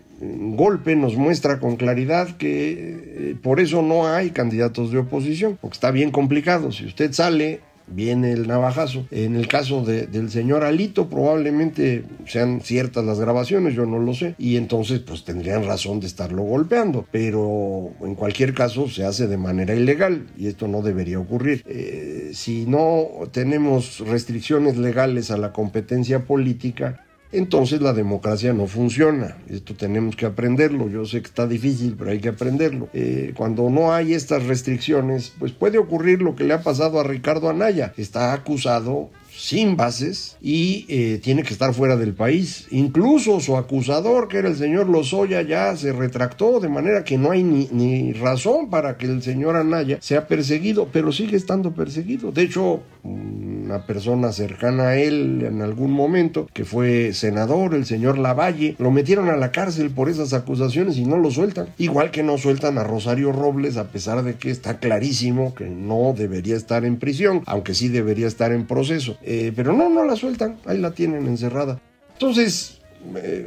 golpe 0.55 0.95
nos 0.95 1.15
muestra 1.15 1.59
con 1.59 1.75
claridad 1.75 2.37
que 2.37 3.31
eh, 3.31 3.35
por 3.41 3.59
eso 3.59 3.81
no 3.81 4.07
hay 4.07 4.31
candidatos 4.31 4.91
de 4.91 4.99
oposición, 4.99 5.57
porque 5.61 5.75
está 5.75 5.91
bien 5.91 6.11
complicado. 6.11 6.71
Si 6.71 6.85
usted 6.85 7.11
sale 7.11 7.61
viene 7.87 8.31
el 8.31 8.47
navajazo. 8.47 9.05
En 9.11 9.35
el 9.35 9.47
caso 9.47 9.83
del 9.83 10.29
señor 10.29 10.63
Alito 10.63 11.09
probablemente 11.09 12.03
sean 12.25 12.61
ciertas 12.61 13.05
las 13.05 13.19
grabaciones, 13.19 13.75
yo 13.75 13.85
no 13.85 13.99
lo 13.99 14.13
sé, 14.13 14.35
y 14.37 14.57
entonces 14.57 14.99
pues 14.99 15.23
tendrían 15.23 15.65
razón 15.65 15.99
de 15.99 16.07
estarlo 16.07 16.43
golpeando, 16.43 17.05
pero 17.11 17.91
en 18.01 18.15
cualquier 18.15 18.53
caso 18.53 18.89
se 18.89 19.05
hace 19.05 19.27
de 19.27 19.37
manera 19.37 19.75
ilegal 19.75 20.27
y 20.37 20.47
esto 20.47 20.67
no 20.67 20.81
debería 20.81 21.19
ocurrir. 21.19 21.63
Eh, 21.67 22.31
si 22.33 22.65
no 22.65 23.07
tenemos 23.31 23.99
restricciones 23.99 24.77
legales 24.77 25.31
a 25.31 25.37
la 25.37 25.51
competencia 25.51 26.25
política, 26.25 27.02
entonces 27.33 27.81
la 27.81 27.93
democracia 27.93 28.53
no 28.53 28.67
funciona. 28.67 29.37
Esto 29.49 29.75
tenemos 29.75 30.15
que 30.15 30.25
aprenderlo. 30.25 30.89
Yo 30.89 31.05
sé 31.05 31.21
que 31.21 31.27
está 31.27 31.47
difícil, 31.47 31.95
pero 31.97 32.11
hay 32.11 32.19
que 32.19 32.29
aprenderlo. 32.29 32.89
Eh, 32.93 33.33
cuando 33.35 33.69
no 33.69 33.93
hay 33.93 34.13
estas 34.13 34.45
restricciones, 34.45 35.33
pues 35.39 35.51
puede 35.51 35.77
ocurrir 35.77 36.21
lo 36.21 36.35
que 36.35 36.43
le 36.43 36.53
ha 36.53 36.61
pasado 36.61 36.99
a 36.99 37.03
Ricardo 37.03 37.49
Anaya. 37.49 37.93
Está 37.97 38.33
acusado 38.33 39.09
sin 39.35 39.75
bases 39.75 40.37
y 40.41 40.85
eh, 40.87 41.19
tiene 41.21 41.43
que 41.43 41.53
estar 41.53 41.73
fuera 41.73 41.97
del 41.97 42.13
país. 42.13 42.67
Incluso 42.71 43.39
su 43.39 43.57
acusador, 43.57 44.27
que 44.27 44.37
era 44.37 44.47
el 44.47 44.55
señor 44.55 44.89
Lozoya, 44.89 45.41
ya 45.41 45.75
se 45.75 45.91
retractó, 45.91 46.59
de 46.59 46.69
manera 46.69 47.03
que 47.03 47.17
no 47.17 47.31
hay 47.31 47.43
ni, 47.43 47.67
ni 47.71 48.13
razón 48.13 48.69
para 48.69 48.97
que 48.97 49.07
el 49.07 49.21
señor 49.21 49.55
Anaya 49.55 49.97
sea 50.01 50.27
perseguido, 50.27 50.87
pero 50.91 51.11
sigue 51.11 51.35
estando 51.35 51.73
perseguido. 51.73 52.31
De 52.31 52.43
hecho, 52.43 52.83
una 53.63 53.85
persona 53.85 54.31
cercana 54.31 54.89
a 54.89 54.97
él 54.97 55.43
en 55.45 55.61
algún 55.61 55.91
momento, 55.91 56.47
que 56.53 56.65
fue 56.65 57.13
senador, 57.13 57.73
el 57.73 57.85
señor 57.85 58.17
Lavalle, 58.17 58.75
lo 58.79 58.91
metieron 58.91 59.29
a 59.29 59.37
la 59.37 59.51
cárcel 59.51 59.89
por 59.89 60.09
esas 60.09 60.33
acusaciones 60.33 60.97
y 60.97 61.05
no 61.05 61.17
lo 61.17 61.31
sueltan. 61.31 61.67
Igual 61.77 62.11
que 62.11 62.23
no 62.23 62.37
sueltan 62.37 62.77
a 62.77 62.83
Rosario 62.83 63.31
Robles, 63.31 63.77
a 63.77 63.87
pesar 63.89 64.23
de 64.23 64.35
que 64.35 64.51
está 64.51 64.79
clarísimo 64.79 65.55
que 65.55 65.69
no 65.69 66.13
debería 66.15 66.55
estar 66.55 66.85
en 66.85 66.97
prisión, 66.97 67.41
aunque 67.45 67.73
sí 67.73 67.87
debería 67.89 68.27
estar 68.27 68.51
en 68.51 68.67
proceso. 68.67 69.17
Eh, 69.21 69.53
pero 69.55 69.73
no, 69.73 69.89
no 69.89 70.05
la 70.05 70.15
sueltan, 70.15 70.57
ahí 70.65 70.77
la 70.77 70.91
tienen 70.91 71.27
encerrada. 71.27 71.79
Entonces, 72.13 72.79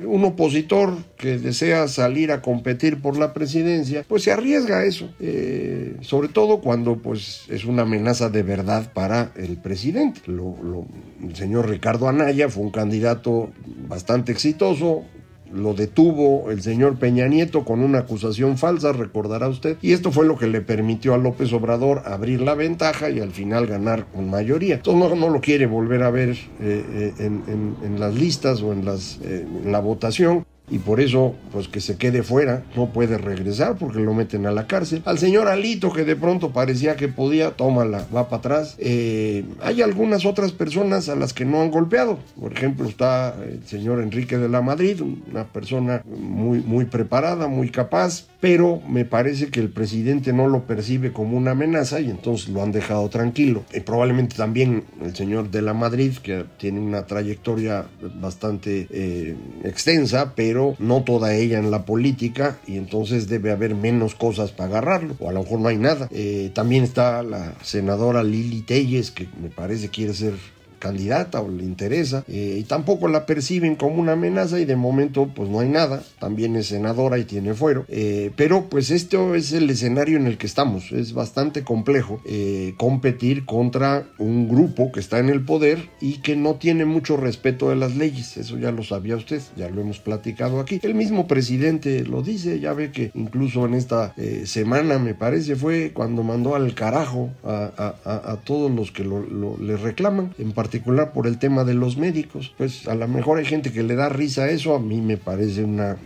un 0.07 0.25
opositor 0.25 0.95
que 1.17 1.39
desea 1.39 1.89
salir 1.89 2.33
a 2.33 2.43
competir 2.43 3.01
por 3.01 3.19
la 3.19 3.33
presidencia, 3.33 4.05
pues 4.07 4.23
se 4.23 4.33
arriesga 4.33 4.79
a 4.79 4.85
eso, 4.85 5.11
eh, 5.21 5.97
sobre 6.01 6.29
todo 6.29 6.61
cuando 6.61 6.97
pues 6.99 7.45
es 7.49 7.65
una 7.65 7.83
amenaza 7.83 8.29
de 8.29 8.43
verdad 8.43 8.93
para 8.93 9.33
el 9.37 9.57
presidente. 9.57 10.21
el 10.27 11.37
señor 11.37 11.69
Ricardo 11.69 12.09
Anaya 12.09 12.49
fue 12.49 12.65
un 12.65 12.71
candidato 12.71 13.51
bastante 13.89 14.33
exitoso, 14.33 15.05
lo 15.53 15.75
detuvo 15.75 16.51
el 16.51 16.63
señor 16.63 16.97
Peña 16.97 17.27
Nieto 17.27 17.65
con 17.65 17.81
una 17.81 18.01
acusación 18.01 18.59
falsa, 18.59 18.93
recordará 18.93 19.49
usted, 19.49 19.77
y 19.83 19.93
esto 19.93 20.13
fue 20.13 20.27
lo 20.27 20.37
que 20.37 20.47
le 20.47 20.61
permitió 20.61 21.15
a 21.15 21.19
López 21.19 21.53
Obrador 21.53 22.03
abrir 22.05 22.41
la 22.41 22.55
ventaja 22.55 23.11
y 23.11 23.21
al 23.21 23.33
final 23.33 23.67
ganar 23.67 24.07
con 24.07 24.31
mayoría. 24.31 24.77
Entonces 24.77 25.19
no, 25.19 25.29
lo 25.29 25.41
quiere 25.41 25.67
volver 25.67 26.03
a 26.03 26.11
ver 26.11 26.31
eh, 26.31 26.35
eh, 26.61 27.13
en, 27.19 28.01
las 28.01 28.15
listas 28.15 28.63
o 28.63 28.73
en, 28.73 28.85
las, 28.85 29.19
eh, 29.23 29.47
en 29.65 29.73
la 29.73 29.81
votación 29.81 30.46
y 30.69 30.79
por 30.79 31.01
eso, 31.01 31.35
pues 31.53 31.69
que 31.69 31.81
se 31.81 31.97
quede 31.97 32.23
fuera, 32.23 32.65
no 32.75 32.87
puede 32.93 33.19
regresar 33.19 33.77
porque 33.79 34.01
lo 34.01 34.15
meten 34.15 34.47
a 34.47 34.51
la 34.51 34.67
cárcel. 34.67 35.03
Al 35.05 35.19
señor 35.19 35.47
Alito, 35.47 35.93
que 35.93 36.05
de 36.05 36.17
pronto 36.17 36.51
parecía 36.51 36.97
que 36.97 37.09
podía, 37.09 37.53
tómala, 37.53 38.07
va 38.15 38.29
para 38.29 38.39
atrás. 38.39 38.75
Eh, 38.79 39.45
hay 39.63 39.83
algunas 39.83 40.27
otras 40.27 40.53
personas 40.53 41.09
a 41.09 41.15
las 41.15 41.33
que 41.33 41.45
no 41.45 41.61
han 41.61 41.71
golpeado. 41.71 42.19
Por 42.41 42.53
ejemplo, 42.53 42.89
está 42.89 43.37
el 43.45 43.65
señor 43.67 44.01
Enrique 44.01 44.39
de 44.39 44.49
la 44.49 44.61
Madrid, 44.61 45.01
una 45.01 45.45
persona 45.45 46.03
muy, 46.05 46.61
muy 46.61 46.87
preparada, 46.87 47.47
muy 47.47 47.71
capaz, 47.71 48.27
pero 48.41 48.81
me 48.89 49.05
parece 49.05 49.49
que 49.49 49.61
el 49.61 49.71
presidente 49.71 50.33
no 50.33 50.49
lo 50.49 50.65
percibe 50.67 51.13
como 51.13 51.37
una 51.37 51.53
amenaza 51.53 52.01
y 52.01 52.11
entonces 52.11 52.49
lo 52.49 52.63
han 52.63 52.73
dejado 52.73 53.09
tranquilo. 53.09 53.65
Y 53.73 53.81
probablemente 53.81 54.37
también 54.37 54.85
el 55.03 55.15
señor 55.15 55.51
de 55.51 55.63
la 55.63 55.75
Madrid, 55.75 56.17
que 56.23 56.45
tiene 56.59 56.81
una 56.81 57.07
trayectoria 57.07 57.87
bastante 58.21 58.89
eh, 58.91 59.37
extensa, 59.65 60.33
pero 60.35 60.56
no 60.79 61.03
toda 61.03 61.35
ella 61.35 61.59
en 61.59 61.71
la 61.71 61.85
política 61.85 62.59
y 62.67 62.77
entonces 62.77 63.29
debe 63.29 63.51
haber 63.51 63.75
menos 63.75 64.15
cosas 64.15 64.53
para 64.53 64.71
agarrarlo 64.71 65.17
o 65.21 65.29
a 65.29 65.33
lo 65.33 65.43
mejor 65.43 65.61
no 65.61 65.69
hay 65.69 65.79
nada. 65.79 66.09
Eh, 66.11 66.51
también 66.55 66.85
está 66.85 67.23
la 67.23 67.55
senadora 67.63 68.23
Lili 68.23 68.63
Telles 68.63 69.11
que 69.11 69.29
me 69.41 69.51
parece 69.51 69.89
quiere 69.89 70.15
ser 70.15 70.35
candidata 70.79 71.41
o 71.41 71.49
le 71.49 71.65
interesa 71.65 72.25
eh, 72.29 72.59
y 72.61 72.65
tampoco 72.65 73.09
la 73.09 73.27
perciben 73.27 73.77
como 73.77 73.97
una 74.01 74.13
amenaza 74.13 74.61
y 74.61 74.65
de 74.65 74.77
momento 74.77 75.31
pues 75.35 75.49
no 75.49 75.61
hay 75.61 75.69
nada. 75.69 76.03
También 76.19 76.57
es 76.57 76.69
senadora 76.69 77.19
y 77.19 77.25
tiene 77.25 77.55
fuero. 77.55 77.85
Eh, 77.89 78.31
pero 78.37 78.69
pues 78.69 78.91
esto 78.91 79.35
es 79.35 79.53
el 79.53 79.69
escenario 79.71 80.17
en 80.17 80.27
el 80.27 80.39
que 80.39 80.47
estamos. 80.47 80.93
Es 80.93 81.13
bastante 81.13 81.63
complejo 81.63 82.21
eh, 82.25 82.75
competir 82.77 83.45
contra 83.45 84.07
un 84.19 84.49
grupo 84.49 84.93
que 84.93 85.01
está 85.01 85.19
en 85.19 85.29
el 85.29 85.45
poder 85.45 85.89
y 86.01 86.19
que 86.19 86.37
no 86.37 86.57
tiene 86.57 86.85
mucho 86.85 87.17
respeto 87.17 87.71
de 87.71 87.77
las 87.77 87.97
leyes. 87.97 88.37
Eso 88.37 88.59
ya 88.59 88.71
lo 88.71 88.83
sabía 88.83 89.17
usted 89.17 89.43
ya 89.57 89.69
lo 89.69 89.81
hemos 89.81 89.99
platicado 89.99 90.61
aquí. 90.61 90.81
El 90.83 90.95
mismo 90.95 91.27
presidente 91.27 92.05
lo 92.05 92.23
dice 92.23 92.61
ya 92.61 92.73
ve 92.73 92.91
que 92.91 93.11
incluso 93.15 93.67
en 93.67 93.75
esta 93.75 94.15
semana 94.45 94.99
me 94.99 95.15
parece 95.15 95.57
fue 95.57 95.93
cuando 95.93 96.23
mandó 96.23 96.55
al 96.55 96.75
carajo 96.75 97.31
a, 97.45 98.39
todos 98.45 98.71
los 98.71 98.91
que 98.93 99.05
le 99.05 99.77
reclaman 99.77 100.35
en 100.39 100.53
particular 100.67 101.13
por 101.13 101.29
el 101.29 101.39
tema 101.39 101.63
de 101.63 101.75
los 101.75 101.97
médicos. 101.97 102.53
Pues 102.59 102.89
a 102.89 102.97
lo 102.97 103.07
mejor 103.07 103.39
hay 103.39 103.45
gente 103.45 103.73
que 103.73 103.85
le 103.85 103.95
da 103.95 104.09
risa 104.09 104.43
a 104.43 104.51
eso, 104.51 104.75
a 104.75 104.81
mí 104.81 105.01
me 105.01 105.17
parece 105.17 105.63
una 105.63 105.97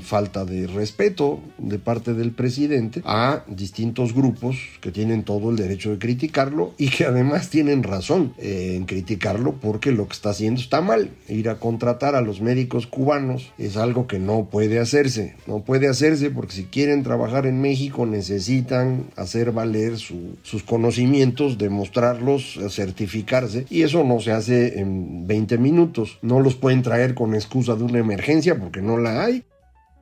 falta 0.00 0.44
de 0.44 0.66
respeto 0.66 1.40
de 1.58 1.78
parte 1.78 2.14
del 2.14 2.32
presidente 2.32 3.02
a 3.04 3.44
distintos 3.46 4.14
grupos 4.14 4.56
que 4.80 4.90
tienen 4.90 5.22
todo 5.22 5.50
el 5.50 5.56
derecho 5.56 5.90
de 5.90 5.98
criticarlo 5.98 6.72
y 6.78 6.88
que 6.88 7.04
además 7.04 7.50
tienen 7.50 7.82
razón 7.82 8.34
eh, 8.38 8.74
en 8.76 8.84
criticarlo 8.84 9.54
porque 9.60 9.92
lo 9.92 10.06
que 10.06 10.14
está 10.14 10.30
haciendo 10.30 10.60
está 10.60 10.80
mal. 10.80 11.10
Ir 11.28 11.48
a 11.48 11.58
contratar 11.58 12.14
a 12.14 12.20
los 12.20 12.40
médicos 12.40 12.86
cubanos 12.86 13.52
es 13.58 13.76
algo 13.76 14.06
que 14.06 14.18
no 14.18 14.48
puede 14.50 14.78
hacerse. 14.78 15.36
No 15.46 15.60
puede 15.60 15.88
hacerse 15.88 16.30
porque 16.30 16.54
si 16.54 16.64
quieren 16.64 17.02
trabajar 17.02 17.46
en 17.46 17.60
México 17.60 18.06
necesitan 18.06 19.06
hacer 19.16 19.52
valer 19.52 19.98
sus 19.98 20.62
conocimientos, 20.64 21.58
demostrarlos, 21.58 22.58
certificarse 22.70 23.66
y 23.70 23.82
eso 23.82 24.04
no 24.04 24.20
se 24.20 24.32
hace 24.32 24.80
en 24.80 25.26
20 25.26 25.58
minutos. 25.58 26.18
No 26.22 26.40
los 26.40 26.54
pueden 26.54 26.82
traer 26.82 27.14
con 27.14 27.34
excusa 27.34 27.74
de 27.74 27.84
una 27.84 27.98
emergencia 27.98 28.58
porque 28.58 28.82
no 28.82 28.96
la 28.98 29.24
hay 29.24 29.44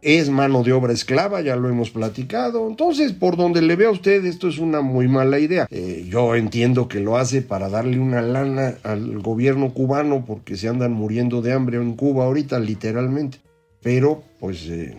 es 0.05 0.29
mano 0.29 0.63
de 0.63 0.73
obra 0.73 0.93
esclava, 0.93 1.41
ya 1.41 1.57
lo 1.57 1.69
hemos 1.69 1.91
platicado. 1.91 2.69
Entonces, 2.69 3.13
por 3.13 3.37
donde 3.37 3.63
le 3.63 3.75
vea 3.75 3.91
usted, 3.91 4.25
esto 4.27 4.49
es 4.49 4.59
una 4.59 4.83
muy 4.83 5.09
mala 5.09 5.39
idea. 5.39 5.67
Eh, 5.71 6.07
yo 6.09 6.35
entiendo 6.35 6.89
que 6.89 7.01
lo 7.01 7.17
hace 7.17 7.41
para 7.41 7.71
darle 7.71 7.99
una 7.99 8.21
lana 8.21 8.75
al 8.83 9.21
gobierno 9.21 9.73
cubano 9.73 10.25
porque 10.27 10.57
se 10.57 10.69
andan 10.69 10.93
muriendo 10.93 11.41
de 11.41 11.55
hambre 11.55 11.79
en 11.79 11.95
Cuba 11.95 12.25
ahorita, 12.25 12.61
literalmente. 12.61 13.39
Pero, 13.83 14.23
pues... 14.39 14.69
Eh, 14.69 14.97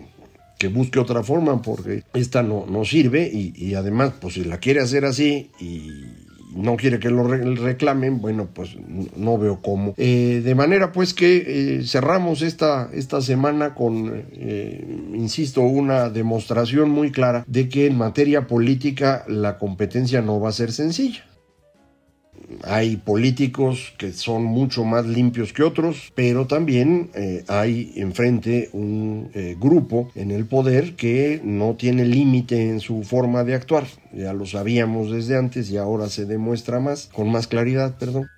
que 0.58 0.68
busque 0.68 0.98
otra 0.98 1.22
forma 1.22 1.60
porque 1.60 2.02
esta 2.14 2.42
no, 2.42 2.64
no 2.66 2.86
sirve 2.86 3.30
y, 3.30 3.52
y 3.54 3.74
además 3.74 4.14
pues 4.18 4.32
si 4.32 4.44
la 4.44 4.56
quiere 4.56 4.80
hacer 4.80 5.04
así 5.04 5.50
y 5.60 6.25
no 6.56 6.76
quiere 6.76 6.98
que 6.98 7.10
lo 7.10 7.24
reclamen, 7.24 8.20
bueno, 8.20 8.48
pues 8.52 8.76
no 9.16 9.38
veo 9.38 9.60
cómo. 9.62 9.94
Eh, 9.96 10.42
de 10.44 10.54
manera 10.54 10.92
pues 10.92 11.14
que 11.14 11.44
eh, 11.46 11.84
cerramos 11.84 12.42
esta, 12.42 12.90
esta 12.92 13.20
semana 13.20 13.74
con, 13.74 14.24
eh, 14.32 14.84
insisto, 15.14 15.60
una 15.60 16.10
demostración 16.10 16.90
muy 16.90 17.12
clara 17.12 17.44
de 17.46 17.68
que 17.68 17.86
en 17.86 17.96
materia 17.98 18.46
política 18.46 19.24
la 19.28 19.58
competencia 19.58 20.22
no 20.22 20.40
va 20.40 20.48
a 20.48 20.52
ser 20.52 20.72
sencilla 20.72 21.24
hay 22.62 22.96
políticos 22.96 23.94
que 23.98 24.12
son 24.12 24.44
mucho 24.44 24.84
más 24.84 25.06
limpios 25.06 25.52
que 25.52 25.62
otros, 25.62 26.12
pero 26.14 26.46
también 26.46 27.10
eh, 27.14 27.44
hay 27.48 27.92
enfrente 27.96 28.70
un 28.72 29.30
eh, 29.34 29.56
grupo 29.58 30.10
en 30.14 30.30
el 30.30 30.46
poder 30.46 30.94
que 30.94 31.40
no 31.42 31.74
tiene 31.74 32.04
límite 32.04 32.68
en 32.68 32.80
su 32.80 33.02
forma 33.02 33.44
de 33.44 33.54
actuar. 33.54 33.86
Ya 34.12 34.32
lo 34.32 34.46
sabíamos 34.46 35.10
desde 35.10 35.36
antes 35.36 35.70
y 35.70 35.76
ahora 35.76 36.08
se 36.08 36.24
demuestra 36.24 36.80
más, 36.80 37.08
con 37.12 37.30
más 37.30 37.46
claridad, 37.46 37.98
perdón. 37.98 38.28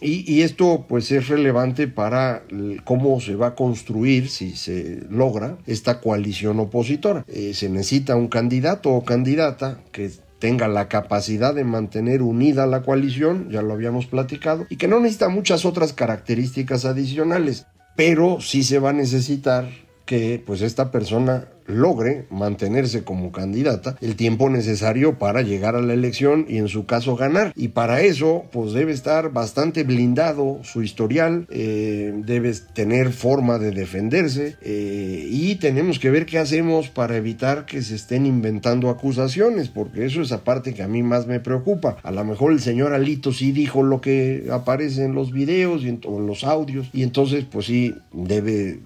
Y, 0.00 0.42
esto 0.42 0.84
pues 0.86 1.10
es 1.12 1.28
relevante 1.28 1.88
para 1.88 2.42
cómo 2.84 3.20
se 3.22 3.36
va 3.36 3.48
a 3.48 3.54
construir, 3.54 4.28
si 4.28 4.54
se 4.54 5.00
logra, 5.08 5.56
esta 5.66 6.00
coalición 6.00 6.60
opositora. 6.60 7.24
Eh, 7.26 7.54
se 7.54 7.70
necesita 7.70 8.14
un 8.14 8.28
candidato 8.28 8.90
o 8.90 9.02
candidata 9.02 9.80
que 9.92 10.10
tenga 10.38 10.68
la 10.68 10.88
capacidad 10.88 11.54
de 11.54 11.64
mantener 11.64 12.22
unida 12.22 12.66
la 12.66 12.82
coalición, 12.82 13.50
ya 13.50 13.62
lo 13.62 13.72
habíamos 13.72 14.06
platicado, 14.06 14.66
y 14.68 14.76
que 14.76 14.88
no 14.88 15.00
necesita 15.00 15.28
muchas 15.28 15.64
otras 15.64 15.92
características 15.92 16.84
adicionales, 16.84 17.66
pero 17.96 18.40
sí 18.40 18.62
se 18.64 18.78
va 18.78 18.90
a 18.90 18.94
necesitar 18.94 19.68
que 20.04 20.42
pues 20.44 20.62
esta 20.62 20.90
persona 20.90 21.48
logre 21.66 22.26
mantenerse 22.30 23.04
como 23.04 23.32
candidata 23.32 23.96
el 24.00 24.16
tiempo 24.16 24.50
necesario 24.50 25.18
para 25.18 25.42
llegar 25.42 25.76
a 25.76 25.80
la 25.80 25.94
elección 25.94 26.46
y 26.48 26.58
en 26.58 26.68
su 26.68 26.86
caso 26.86 27.16
ganar. 27.16 27.52
Y 27.56 27.68
para 27.68 28.02
eso 28.02 28.44
pues 28.52 28.72
debe 28.72 28.92
estar 28.92 29.32
bastante 29.32 29.84
blindado 29.84 30.60
su 30.62 30.82
historial, 30.82 31.46
eh, 31.50 32.12
debe 32.24 32.52
tener 32.74 33.12
forma 33.12 33.58
de 33.58 33.70
defenderse 33.70 34.56
eh, 34.62 35.26
y 35.30 35.56
tenemos 35.56 35.98
que 35.98 36.10
ver 36.10 36.26
qué 36.26 36.38
hacemos 36.38 36.88
para 36.88 37.16
evitar 37.16 37.66
que 37.66 37.82
se 37.82 37.94
estén 37.94 38.26
inventando 38.26 38.90
acusaciones, 38.90 39.68
porque 39.68 40.04
eso 40.04 40.22
es 40.22 40.32
aparte 40.32 40.74
que 40.74 40.82
a 40.82 40.88
mí 40.88 41.02
más 41.02 41.26
me 41.26 41.40
preocupa. 41.40 41.96
A 42.02 42.10
lo 42.10 42.24
mejor 42.24 42.52
el 42.52 42.60
señor 42.60 42.92
Alito 42.92 43.32
sí 43.32 43.52
dijo 43.52 43.82
lo 43.82 44.00
que 44.00 44.48
aparece 44.50 45.04
en 45.04 45.14
los 45.14 45.32
videos 45.32 45.82
y 45.82 45.88
en, 45.88 46.00
en 46.04 46.26
los 46.26 46.44
audios 46.44 46.90
y 46.92 47.02
entonces 47.02 47.44
pues 47.50 47.66
sí 47.66 47.94
debe 48.12 48.80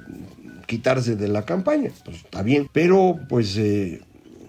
quitarse 0.68 1.16
de 1.16 1.26
la 1.26 1.44
campaña. 1.44 1.90
Pues 2.04 2.18
está 2.18 2.42
bien, 2.42 2.68
pero 2.72 3.18
pues 3.28 3.56
eh, 3.56 4.02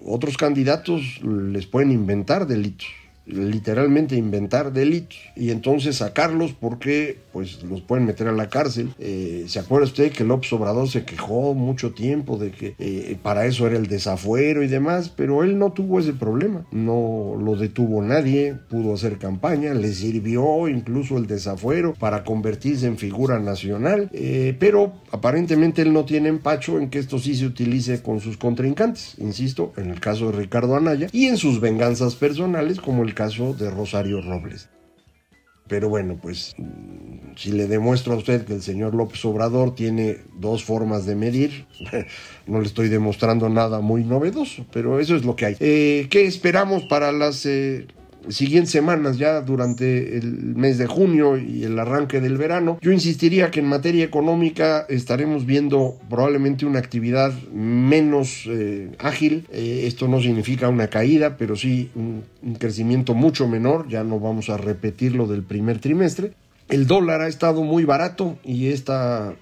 otros 0.06 0.38
candidatos 0.38 1.02
les 1.24 1.66
pueden 1.66 1.92
inventar 1.92 2.46
delitos 2.46 2.88
literalmente 3.30 4.16
inventar 4.16 4.74
delitos 4.74 5.20
y 5.36 5.52
entonces 5.52 5.98
sacarlos 5.98 6.54
porque 6.54 7.20
pues 7.32 7.64
los 7.64 7.82
pueden 7.82 8.06
meter 8.06 8.28
a 8.28 8.32
la 8.32 8.50
cárcel. 8.50 8.94
Eh, 9.00 9.46
¿Se 9.48 9.60
acuerda 9.60 9.86
usted 9.86 10.12
que 10.12 10.24
López 10.24 10.52
Obrador 10.54 10.90
se 10.90 11.06
quejó 11.06 11.54
mucho 11.54 11.94
tiempo 11.94 12.38
de 12.38 12.52
que 12.52 12.76
eh, 12.80 13.18
para 13.22 13.46
eso 13.46 13.68
era 13.68 13.78
el 13.78 13.88
desafuero 13.88 14.64
y 14.64 14.68
demás? 14.68 15.10
Pero 15.10 15.44
él 15.44 15.58
no 15.58 15.72
tuvo 15.72 16.00
ese 16.00 16.14
problema, 16.14 16.66
no 16.72 17.36
lo 17.40 17.56
detuvo 17.56 18.02
nadie, 18.02 18.56
pudo 18.70 18.94
hacer 18.94 19.18
campaña, 19.18 19.74
le 19.74 19.94
sirvió 19.94 20.68
incluso 20.68 21.18
el 21.18 21.28
desafuero 21.28 21.94
para 21.94 22.24
convertirse 22.24 22.88
en 22.88 22.98
figura 22.98 23.40
nacional, 23.40 24.10
eh, 24.14 24.56
pero 24.60 24.94
aparentemente 25.12 25.82
él 25.82 25.94
no 25.94 26.06
tiene 26.06 26.30
empacho 26.30 26.80
en 26.80 26.90
que 26.90 27.00
esto 27.00 27.20
sí 27.20 27.36
se 27.36 27.46
utilice 27.46 28.02
con 28.02 28.20
sus 28.20 28.38
contrincantes, 28.38 29.16
insisto, 29.20 29.74
en 29.78 29.90
el 29.90 30.00
caso 30.00 30.32
de 30.32 30.38
Ricardo 30.38 30.76
Anaya 30.76 31.08
y 31.12 31.26
en 31.26 31.38
sus 31.38 31.60
venganzas 31.60 32.16
personales 32.16 32.80
como 32.80 33.04
el 33.04 33.14
caso 33.14 33.54
de 33.54 33.70
Rosario 33.70 34.22
Robles. 34.22 34.70
Pero 35.70 35.88
bueno, 35.88 36.18
pues 36.20 36.56
si 37.38 37.52
le 37.52 37.68
demuestro 37.68 38.14
a 38.14 38.18
usted 38.18 38.44
que 38.44 38.56
el 38.56 38.62
señor 38.62 38.96
López 38.96 39.24
Obrador 39.24 39.76
tiene 39.76 40.18
dos 40.38 40.64
formas 40.64 41.06
de 41.06 41.16
medir, 41.16 41.68
no 42.48 42.60
le 42.60 42.66
estoy 42.66 42.90
demostrando 42.90 43.48
nada 43.48 43.80
muy 43.80 44.04
novedoso, 44.04 44.66
pero 44.74 45.00
eso 45.00 45.16
es 45.16 45.24
lo 45.24 45.36
que 45.36 45.46
hay. 45.46 45.58
Eh, 45.60 46.08
¿Qué 46.10 46.26
esperamos 46.26 46.84
para 46.86 47.12
las 47.12 47.46
eh, 47.46 47.88
siguientes 48.28 48.72
semanas, 48.72 49.18
ya 49.18 49.42
durante 49.42 50.18
el 50.18 50.56
mes 50.56 50.78
de 50.78 50.88
junio 50.88 51.38
y 51.38 51.64
el 51.64 51.78
arranque 51.80 52.22
del 52.22 52.38
verano, 52.38 52.78
yo 52.82 52.92
insistiría 52.92 53.52
que 53.52 53.62
en 53.62 53.68
materia 53.68 54.04
económica 54.04 54.86
estaremos 54.90 55.46
viendo 55.46 55.98
probablemente 56.10 56.66
una 56.66 56.80
actividad 56.80 57.34
menos 57.54 58.44
eh, 58.48 58.92
ágil. 59.00 59.46
Eh, 59.52 59.84
esto 59.86 60.08
no 60.08 60.22
significa 60.22 60.70
una 60.70 60.88
caída, 60.88 61.38
pero 61.38 61.56
sí 61.56 61.90
un, 61.96 62.24
un 62.44 62.56
crecimiento 62.56 63.14
mucho 63.14 63.48
menor. 63.48 63.88
Ya 63.88 64.04
no 64.04 64.20
vamos 64.20 64.50
a 64.50 64.58
repetir 64.58 65.16
lo 65.16 65.28
del 65.28 65.44
primer 65.44 65.80
trimestre. 65.80 66.34
El 66.70 66.86
dólar 66.86 67.22
ha 67.22 67.28
estado 67.28 67.64
muy 67.64 67.84
barato 67.84 68.38
y 68.44 68.68
esta, 68.68 69.34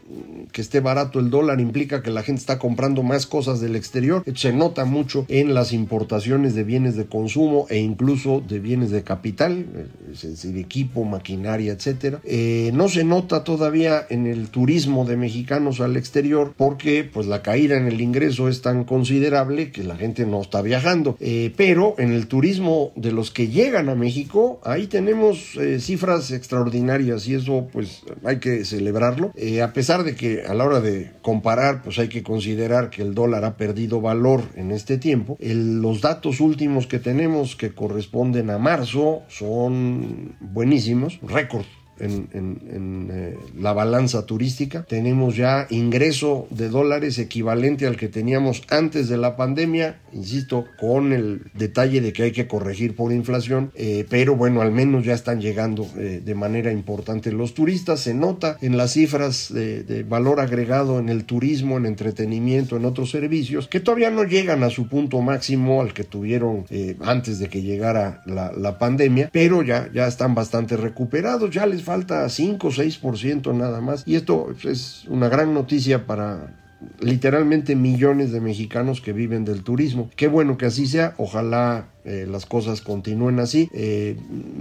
que 0.53 0.61
esté 0.61 0.79
barato 0.79 1.19
el 1.19 1.29
dólar 1.29 1.59
implica 1.59 2.01
que 2.01 2.09
la 2.09 2.23
gente 2.23 2.39
está 2.39 2.57
comprando 2.57 3.03
más 3.03 3.27
cosas 3.27 3.59
del 3.59 3.75
exterior. 3.75 4.23
Se 4.33 4.53
nota 4.53 4.85
mucho 4.85 5.25
en 5.27 5.53
las 5.53 5.73
importaciones 5.73 6.55
de 6.55 6.63
bienes 6.63 6.95
de 6.95 7.07
consumo 7.07 7.65
e 7.69 7.79
incluso 7.79 8.41
de 8.47 8.59
bienes 8.59 8.91
de 8.91 9.03
capital, 9.03 9.65
es 10.09 10.21
decir, 10.21 10.57
equipo, 10.57 11.03
maquinaria, 11.03 11.73
etcétera. 11.73 12.21
Eh, 12.23 12.71
no 12.73 12.87
se 12.87 13.03
nota 13.03 13.43
todavía 13.43 14.05
en 14.09 14.25
el 14.25 14.47
turismo 14.47 15.03
de 15.03 15.17
mexicanos 15.17 15.81
al 15.81 15.97
exterior 15.97 16.53
porque 16.55 17.03
pues 17.03 17.27
la 17.27 17.41
caída 17.41 17.75
en 17.75 17.87
el 17.87 17.99
ingreso 17.99 18.47
es 18.47 18.61
tan 18.61 18.85
considerable 18.85 19.71
que 19.71 19.83
la 19.83 19.97
gente 19.97 20.25
no 20.25 20.39
está 20.39 20.61
viajando. 20.61 21.17
Eh, 21.19 21.53
pero 21.57 21.95
en 21.97 22.13
el 22.13 22.27
turismo 22.27 22.93
de 22.95 23.11
los 23.11 23.31
que 23.31 23.49
llegan 23.49 23.89
a 23.89 23.95
México, 23.95 24.61
ahí 24.63 24.87
tenemos 24.87 25.57
eh, 25.57 25.81
cifras 25.81 26.31
extraordinarias 26.31 27.16
y 27.25 27.35
eso 27.35 27.67
pues 27.71 28.03
hay 28.25 28.39
que 28.39 28.65
celebrarlo. 28.65 29.31
Eh, 29.35 29.61
a 29.61 29.71
pesar 29.71 30.03
de 30.03 30.15
que 30.15 30.43
a 30.43 30.53
la 30.53 30.65
hora 30.65 30.81
de 30.81 31.13
comparar 31.21 31.81
pues 31.81 31.97
hay 31.99 32.09
que 32.09 32.23
considerar 32.23 32.89
que 32.89 33.01
el 33.01 33.15
dólar 33.15 33.45
ha 33.45 33.55
perdido 33.55 34.01
valor 34.01 34.43
en 34.55 34.71
este 34.71 34.97
tiempo, 34.97 35.37
los 35.39 36.01
datos 36.01 36.41
últimos 36.41 36.85
que 36.85 36.99
tenemos 36.99 37.55
que 37.55 37.73
corresponden 37.73 38.49
a 38.49 38.57
marzo 38.57 39.21
son 39.29 40.35
buenísimos, 40.41 41.19
récord 41.23 41.65
en, 41.99 43.09
eh, 43.11 43.37
la 43.59 43.73
balanza 43.73 44.25
turística. 44.25 44.83
Tenemos 44.83 45.35
ya 45.35 45.67
ingreso 45.69 46.47
de 46.49 46.69
dólares 46.69 47.19
equivalente 47.19 47.87
al 47.87 47.97
que 47.97 48.07
teníamos 48.07 48.63
antes 48.69 49.09
de 49.09 49.17
la 49.17 49.35
pandemia, 49.35 49.99
insisto, 50.13 50.65
con 50.79 51.13
el 51.13 51.43
detalle 51.53 52.01
de 52.01 52.13
que 52.13 52.23
hay 52.23 52.31
que 52.31 52.47
corregir 52.47 52.95
por 52.95 53.11
inflación, 53.11 53.71
eh, 53.75 54.05
pero 54.09 54.35
bueno, 54.35 54.61
al 54.61 54.71
menos 54.71 55.05
ya 55.05 55.13
están 55.13 55.41
llegando 55.41 55.87
eh, 55.97 56.21
de 56.23 56.35
manera 56.35 56.71
importante 56.71 57.31
los 57.31 57.53
turistas. 57.53 58.01
Se 58.01 58.13
nota 58.13 58.57
en 58.61 58.77
las 58.77 58.93
cifras 58.93 59.53
de, 59.53 60.05
valor 60.07 60.39
agregado 60.39 60.99
en 60.99 61.09
el 61.09 61.25
turismo, 61.25 61.77
en 61.77 61.85
entretenimiento, 61.85 62.77
en 62.77 62.85
otros 62.85 63.11
servicios, 63.11 63.67
que 63.67 63.79
todavía 63.79 64.09
no 64.09 64.23
llegan 64.23 64.63
a 64.63 64.69
su 64.69 64.87
punto 64.87 65.21
máximo 65.21 65.81
al 65.81 65.93
que 65.93 66.03
tuvieron 66.03 66.65
antes 67.01 67.39
de 67.39 67.49
que 67.49 67.61
llegara 67.61 68.21
la, 68.25 68.51
la 68.53 68.77
pandemia, 68.77 69.29
pero 69.31 69.63
ya, 69.63 69.89
ya 69.93 70.07
están 70.07 70.35
bastante 70.35 70.77
recuperados, 70.77 71.49
ya 71.49 71.65
les 71.65 71.83
falta 71.87 72.27
5 72.27 72.67
o 72.67 72.71
6% 72.71 73.55
nada 73.55 73.79
más. 73.79 74.03
Y 74.05 74.15
esto 74.15 74.53
es 74.63 75.05
una 75.07 75.29
gran 75.29 75.53
noticia 75.53 76.05
para 76.05 76.53
literalmente 76.99 77.75
millones 77.77 78.33
de 78.33 78.41
mexicanos 78.41 78.99
que 78.99 79.13
viven 79.13 79.45
del 79.45 79.63
turismo. 79.63 80.09
Qué 80.17 80.27
bueno 80.27 80.57
que 80.57 80.65
así 80.65 80.85
sea, 80.85 81.15
ojalá 81.17 81.87
eh, 82.07 82.25
las 82.25 82.45
cosas 82.45 82.79
continúen 82.79 83.39
así. 83.39 83.69
Eh, 83.73 84.15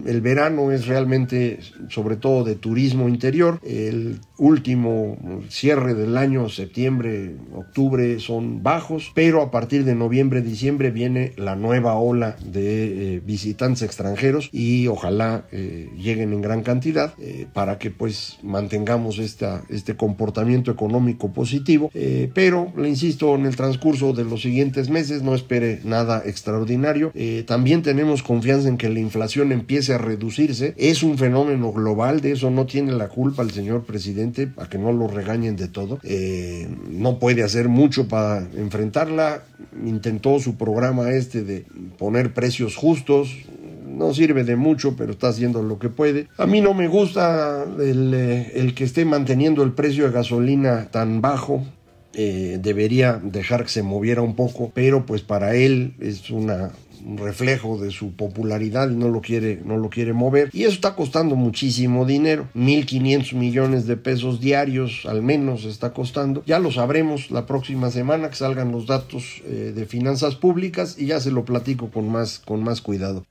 el 0.04 0.20
verano 0.20 0.72
es 0.72 0.86
realmente, 0.88 1.60
sobre 1.88 2.16
todo 2.16 2.42
de 2.42 2.56
turismo 2.56 3.08
interior. 3.08 3.60
El 3.62 4.18
último 4.36 5.16
cierre 5.48 5.94
del 5.94 6.16
año, 6.16 6.48
septiembre, 6.48 7.36
octubre, 7.54 8.18
son 8.18 8.64
bajos, 8.64 9.12
pero 9.14 9.42
a 9.42 9.52
partir 9.52 9.84
de 9.84 9.94
noviembre, 9.94 10.42
diciembre 10.42 10.90
viene 10.90 11.34
la 11.36 11.54
nueva 11.54 11.94
ola 11.94 12.36
de 12.44 13.14
eh, 13.14 13.22
visitantes 13.24 13.82
extranjeros 13.82 14.48
y 14.52 14.88
ojalá 14.88 15.44
lleguen 15.52 16.32
en 16.32 16.40
gran 16.40 16.62
cantidad 16.62 17.14
para 17.52 17.78
que 17.78 17.90
pues 17.90 18.38
mantengamos 18.42 19.18
esta, 19.18 19.62
este 19.68 19.96
comportamiento 19.96 20.70
económico 20.70 21.32
positivo. 21.32 21.90
pero, 22.34 22.72
le 22.76 22.88
insisto, 22.88 23.34
en 23.34 23.46
el 23.46 23.56
transcurso 23.56 24.12
de 24.12 24.24
los 24.24 24.42
siguientes 24.42 24.90
meses 24.90 25.22
no 25.22 25.34
espere 25.34 25.80
nada 25.84 26.22
extraordinario. 26.24 27.12
También 27.42 27.82
tenemos 27.82 28.22
confianza 28.22 28.68
en 28.68 28.76
que 28.76 28.88
la 28.88 29.00
inflación 29.00 29.52
empiece 29.52 29.94
a 29.94 29.98
reducirse. 29.98 30.74
Es 30.76 31.02
un 31.02 31.18
fenómeno 31.18 31.72
global, 31.72 32.20
de 32.20 32.32
eso 32.32 32.50
no 32.50 32.66
tiene 32.66 32.92
la 32.92 33.08
culpa 33.08 33.42
el 33.42 33.50
señor 33.50 33.84
presidente, 33.84 34.46
para 34.46 34.68
que 34.68 34.78
no 34.78 34.92
lo 34.92 35.08
regañen 35.08 35.56
de 35.56 35.68
todo. 35.68 35.98
Eh, 36.02 36.68
no 36.90 37.18
puede 37.18 37.42
hacer 37.42 37.68
mucho 37.68 38.08
para 38.08 38.46
enfrentarla. 38.56 39.42
Intentó 39.84 40.38
su 40.40 40.56
programa 40.56 41.10
este 41.10 41.42
de 41.42 41.64
poner 41.98 42.32
precios 42.32 42.76
justos, 42.76 43.30
no 43.96 44.12
sirve 44.12 44.44
de 44.44 44.56
mucho, 44.56 44.94
pero 44.96 45.12
está 45.12 45.28
haciendo 45.28 45.62
lo 45.62 45.78
que 45.78 45.88
puede. 45.88 46.28
A 46.36 46.46
mí 46.46 46.60
no 46.60 46.74
me 46.74 46.88
gusta 46.88 47.64
el, 47.78 48.12
eh, 48.14 48.52
el, 48.54 48.74
que 48.74 48.84
esté 48.84 49.04
manteniendo 49.04 49.62
el 49.62 49.72
precio 49.72 50.04
de 50.04 50.10
gasolina 50.10 50.88
tan 50.90 51.20
bajo. 51.20 51.64
Debería 52.16 53.20
dejar 53.22 53.64
que 53.64 53.68
se 53.68 53.82
moviera 53.82 54.22
un 54.22 54.34
poco, 54.34 54.70
pero 54.74 55.04
pues 55.04 55.20
para 55.20 55.54
él 55.54 55.94
es 56.00 56.30
un 56.30 56.50
reflejo 57.14 57.78
de 57.78 57.90
su 57.90 58.12
popularidad 58.12 58.88
no 58.88 59.08
lo 59.08 59.20
quiere, 59.20 59.60
no 59.64 59.76
lo 59.76 59.90
quiere 59.90 60.12
mover. 60.12 60.50
Y 60.52 60.62
eso 60.62 60.72
está 60.72 60.96
costando 60.96 61.36
muchísimo 61.36 62.04
dinero. 62.04 62.48
1.500 62.54 63.34
millones 63.34 63.86
de 63.86 63.96
pesos 63.96 64.40
diarios 64.40 65.06
al 65.06 65.22
menos 65.22 65.64
está 65.64 65.92
costando. 65.92 66.42
Ya 66.46 66.58
lo 66.58 66.72
sabremos 66.72 67.30
la 67.30 67.46
próxima 67.46 67.90
semana 67.90 68.30
que 68.30 68.36
salgan 68.36 68.72
los 68.72 68.86
datos 68.86 69.42
eh, 69.44 69.72
de 69.74 69.86
finanzas 69.86 70.34
públicas 70.34 70.96
y 70.98 71.06
ya 71.06 71.20
se 71.20 71.30
lo 71.30 71.44
platico 71.44 71.90
con 71.90 72.08
más, 72.08 72.38
con 72.38 72.62
más 72.62 72.80
cuidado 72.80 73.24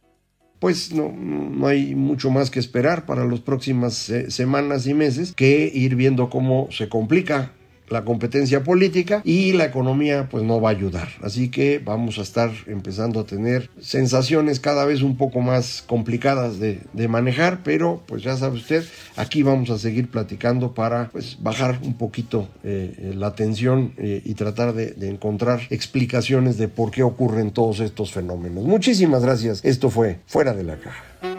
pues 0.57 0.93
no, 0.93 1.11
no, 1.11 1.67
hay 1.67 1.93
mucho 1.95 2.31
más 2.31 2.49
que 2.49 2.59
esperar 2.59 3.05
para 3.05 3.25
las 3.25 3.41
próximas 3.41 4.09
eh, 4.09 4.31
semanas 4.31 4.87
y 4.87 4.93
meses 4.93 5.33
que 5.33 5.69
ir 5.71 5.95
viendo 5.95 6.29
cómo 6.29 6.69
se 6.71 6.87
complica 6.87 7.51
la 7.89 8.03
competencia 8.03 8.63
política 8.63 9.21
y 9.23 9.53
la 9.53 9.65
economía 9.65 10.27
pues 10.29 10.43
no 10.43 10.59
va 10.61 10.69
a 10.69 10.71
ayudar. 10.71 11.09
Así 11.21 11.49
que 11.49 11.79
vamos 11.79 12.17
a 12.17 12.21
estar 12.21 12.51
empezando 12.67 13.19
a 13.19 13.25
tener 13.25 13.69
sensaciones 13.79 14.59
cada 14.59 14.85
vez 14.85 15.01
un 15.01 15.17
poco 15.17 15.41
más 15.41 15.83
complicadas 15.85 16.59
de, 16.59 16.81
manejar, 17.07 17.61
pero 17.63 18.01
pues 18.07 18.23
ya 18.23 18.35
sabe 18.35 18.55
usted, 18.57 18.83
aquí 19.15 19.43
vamos 19.43 19.69
a 19.69 19.77
seguir 19.77 20.09
platicando 20.09 20.73
para 20.73 21.09
pues 21.09 21.37
bajar 21.39 21.79
un 21.83 21.93
poquito 21.93 22.49
eh, 22.63 23.13
la 23.15 23.35
tensión 23.35 23.93
eh, 23.97 24.23
y 24.25 24.33
tratar 24.33 24.73
de, 24.73 24.91
de 24.91 25.09
encontrar 25.09 25.61
explicaciones 25.69 26.57
de 26.57 26.67
por 26.67 26.89
qué 26.89 27.03
ocurren 27.03 27.51
todos 27.51 27.79
estos 27.79 28.11
fenómenos. 28.11 28.63
Muchísimas 28.63 29.21
gracias. 29.21 29.63
Esto 29.63 29.91
fue 29.91 30.19
Fuera 30.25 30.53
de 30.53 30.63
la 30.63 30.77
Caja. 30.77 31.34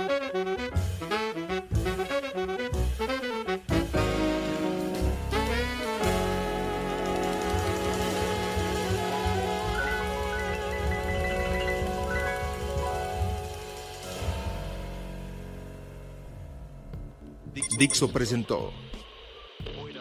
Dixo 17.77 18.11
presentó 18.11 18.73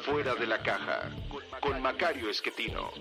Fuera 0.05 0.35
de 0.35 0.45
la 0.45 0.61
caja 0.61 1.09
con 1.59 1.81
Macario 1.81 2.29
Esquetino. 2.29 2.91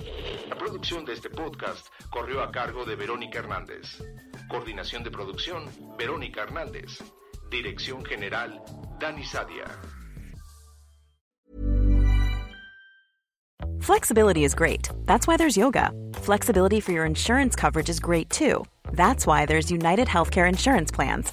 La 0.49 0.57
producción 0.57 1.05
de 1.05 1.13
este 1.13 1.29
podcast 1.29 1.87
corrió 2.11 2.43
a 2.43 2.51
cargo 2.51 2.85
de 2.85 2.97
Verónica 2.97 3.41
Hernández. 3.41 4.03
Coordinación 4.49 5.05
de 5.05 5.11
producción, 5.11 5.71
Verónica 5.99 6.43
Hernández. 6.43 7.03
Dirección 7.51 8.05
general, 8.05 8.63
Dani 8.99 9.23
Sadia. 9.25 9.67
Flexibility 13.81 14.45
is 14.45 14.55
great. 14.55 14.89
That's 15.05 15.27
why 15.27 15.37
there's 15.37 15.59
yoga. 15.59 15.93
Flexibility 16.15 16.81
for 16.81 16.93
your 16.93 17.05
insurance 17.05 17.55
coverage 17.55 17.91
is 17.91 18.01
great 18.01 18.31
too. 18.31 18.65
That's 18.93 19.27
why 19.27 19.45
there's 19.45 19.71
United 19.71 20.09
Healthcare 20.09 20.49
Insurance 20.49 20.91
Plans. 20.91 21.33